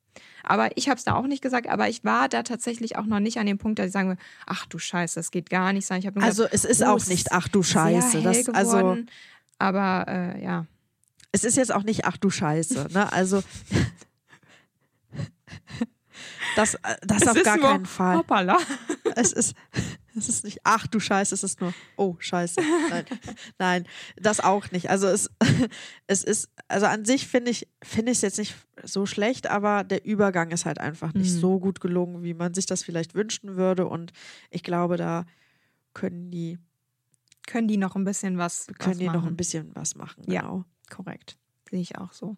[0.43, 3.19] Aber ich habe es da auch nicht gesagt, aber ich war da tatsächlich auch noch
[3.19, 5.85] nicht an dem Punkt, dass ich sagen würde, ach du Scheiße, das geht gar nicht
[5.85, 6.01] sein.
[6.21, 8.21] Also gedacht, es ist oh, auch nicht, ach du Scheiße.
[8.21, 9.09] Das, also geworden.
[9.59, 10.65] aber äh, ja,
[11.31, 12.87] es ist jetzt auch nicht, ach du Scheiße.
[12.91, 13.11] Ne?
[13.11, 13.43] Also
[16.55, 18.17] das, äh, das Es auf gar keinen Fall.
[18.17, 18.57] hoppala.
[19.15, 19.55] Es ist,
[20.15, 22.59] es ist nicht, ach du Scheiße, es ist nur, oh Scheiße.
[22.89, 23.05] Nein,
[23.59, 24.89] nein das auch nicht.
[24.89, 25.29] Also es,
[26.07, 29.83] es ist, also an sich finde ich, finde ich es jetzt nicht so schlecht, aber
[29.83, 31.39] der Übergang ist halt einfach nicht Mhm.
[31.39, 33.87] so gut gelungen, wie man sich das vielleicht wünschen würde.
[33.87, 34.13] Und
[34.49, 35.25] ich glaube, da
[35.93, 36.57] können die,
[37.47, 39.27] Können die noch ein bisschen was, können was die noch machen.
[39.29, 40.23] ein bisschen was machen.
[40.29, 40.41] Ja.
[40.41, 40.65] Genau.
[41.69, 42.37] Sehe ich auch so.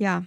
[0.00, 0.24] Ja,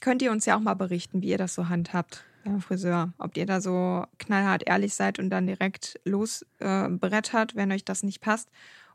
[0.00, 3.12] könnt ihr uns ja auch mal berichten, wie ihr das so handhabt beim Friseur.
[3.16, 8.02] Ob ihr da so knallhart ehrlich seid und dann direkt losbrettert, äh, wenn euch das
[8.02, 8.50] nicht passt.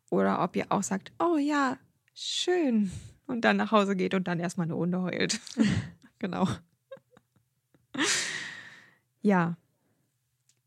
[0.09, 1.77] Oder ob ihr auch sagt, oh ja,
[2.13, 2.91] schön.
[3.27, 5.39] Und dann nach Hause geht und dann erstmal eine Runde heult.
[6.21, 6.49] Genau.
[9.21, 9.55] ja.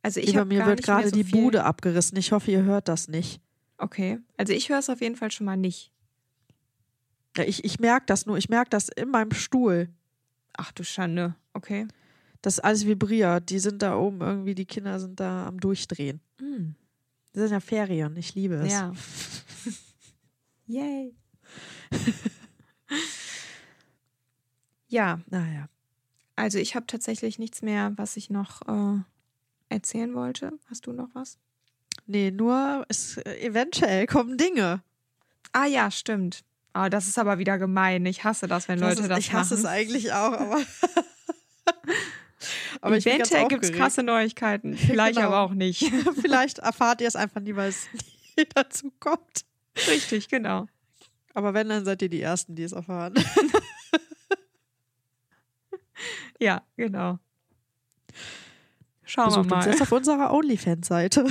[0.00, 2.16] Also ich Über mir wird gerade so die Bude abgerissen.
[2.16, 3.42] Ich hoffe, ihr hört das nicht.
[3.76, 4.18] Okay.
[4.38, 5.92] Also ich höre es auf jeden Fall schon mal nicht.
[7.37, 8.37] Ja, ich ich merke das nur.
[8.37, 9.89] Ich merke das in meinem Stuhl.
[10.55, 11.35] Ach du Schande.
[11.55, 11.87] Okay.
[12.43, 13.51] Das alles vibriert.
[13.51, 16.20] Die sind da oben irgendwie, die Kinder sind da am Durchdrehen.
[16.39, 16.74] Hm.
[17.33, 18.16] Das sind ja Ferien.
[18.16, 18.72] Ich liebe es.
[18.72, 18.93] Ja.
[20.66, 21.14] Yay.
[24.89, 25.68] ja, Naja.
[26.37, 29.01] also ich habe tatsächlich nichts mehr, was ich noch äh,
[29.68, 30.53] erzählen wollte.
[30.66, 31.39] Hast du noch was?
[32.07, 34.83] Nee, nur es, äh, eventuell kommen Dinge.
[35.53, 36.43] Ah ja, stimmt.
[36.73, 38.05] Ah, das ist aber wieder gemein.
[38.07, 39.64] Ich hasse das, wenn Leute ist, das ich hasse machen.
[39.64, 40.61] es eigentlich auch, aber.
[42.81, 44.75] aber ich Eventuell gibt es krasse Neuigkeiten.
[44.77, 45.29] Vielleicht Genau.
[45.29, 45.93] aber auch nicht.
[46.20, 47.87] Vielleicht erfahrt ihr es einfach nie, weil es
[48.37, 49.45] nie dazu kommt.
[49.87, 50.66] Richtig, genau.
[51.35, 53.14] Aber wenn, dann seid ihr die Ersten, die es erfahren.
[56.39, 57.18] Ja, genau.
[59.05, 59.70] Schauen Besucht wir uns mal.
[59.73, 61.27] jetzt auf unserer OnlyFans-Seite.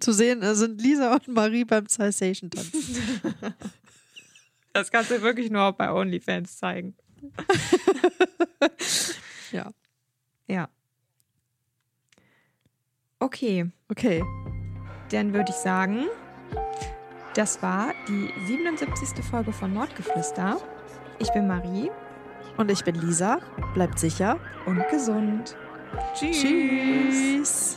[0.00, 2.96] Zu sehen äh, sind Lisa und Marie beim Cessation tanzen.
[4.72, 6.94] Das kannst du wirklich nur bei OnlyFans zeigen.
[9.52, 9.70] Ja.
[10.48, 10.68] Ja.
[13.20, 14.22] Okay, Okay.
[15.10, 16.04] dann würde ich sagen,
[17.34, 19.24] das war die 77.
[19.24, 20.58] Folge von Nordgeflüster.
[21.18, 21.90] Ich bin Marie
[22.58, 23.38] Und ich bin Lisa.
[23.72, 24.38] Bleibt sicher.
[24.66, 25.56] und gesund.
[26.14, 26.42] Tschüss.
[26.42, 27.76] Tschüss.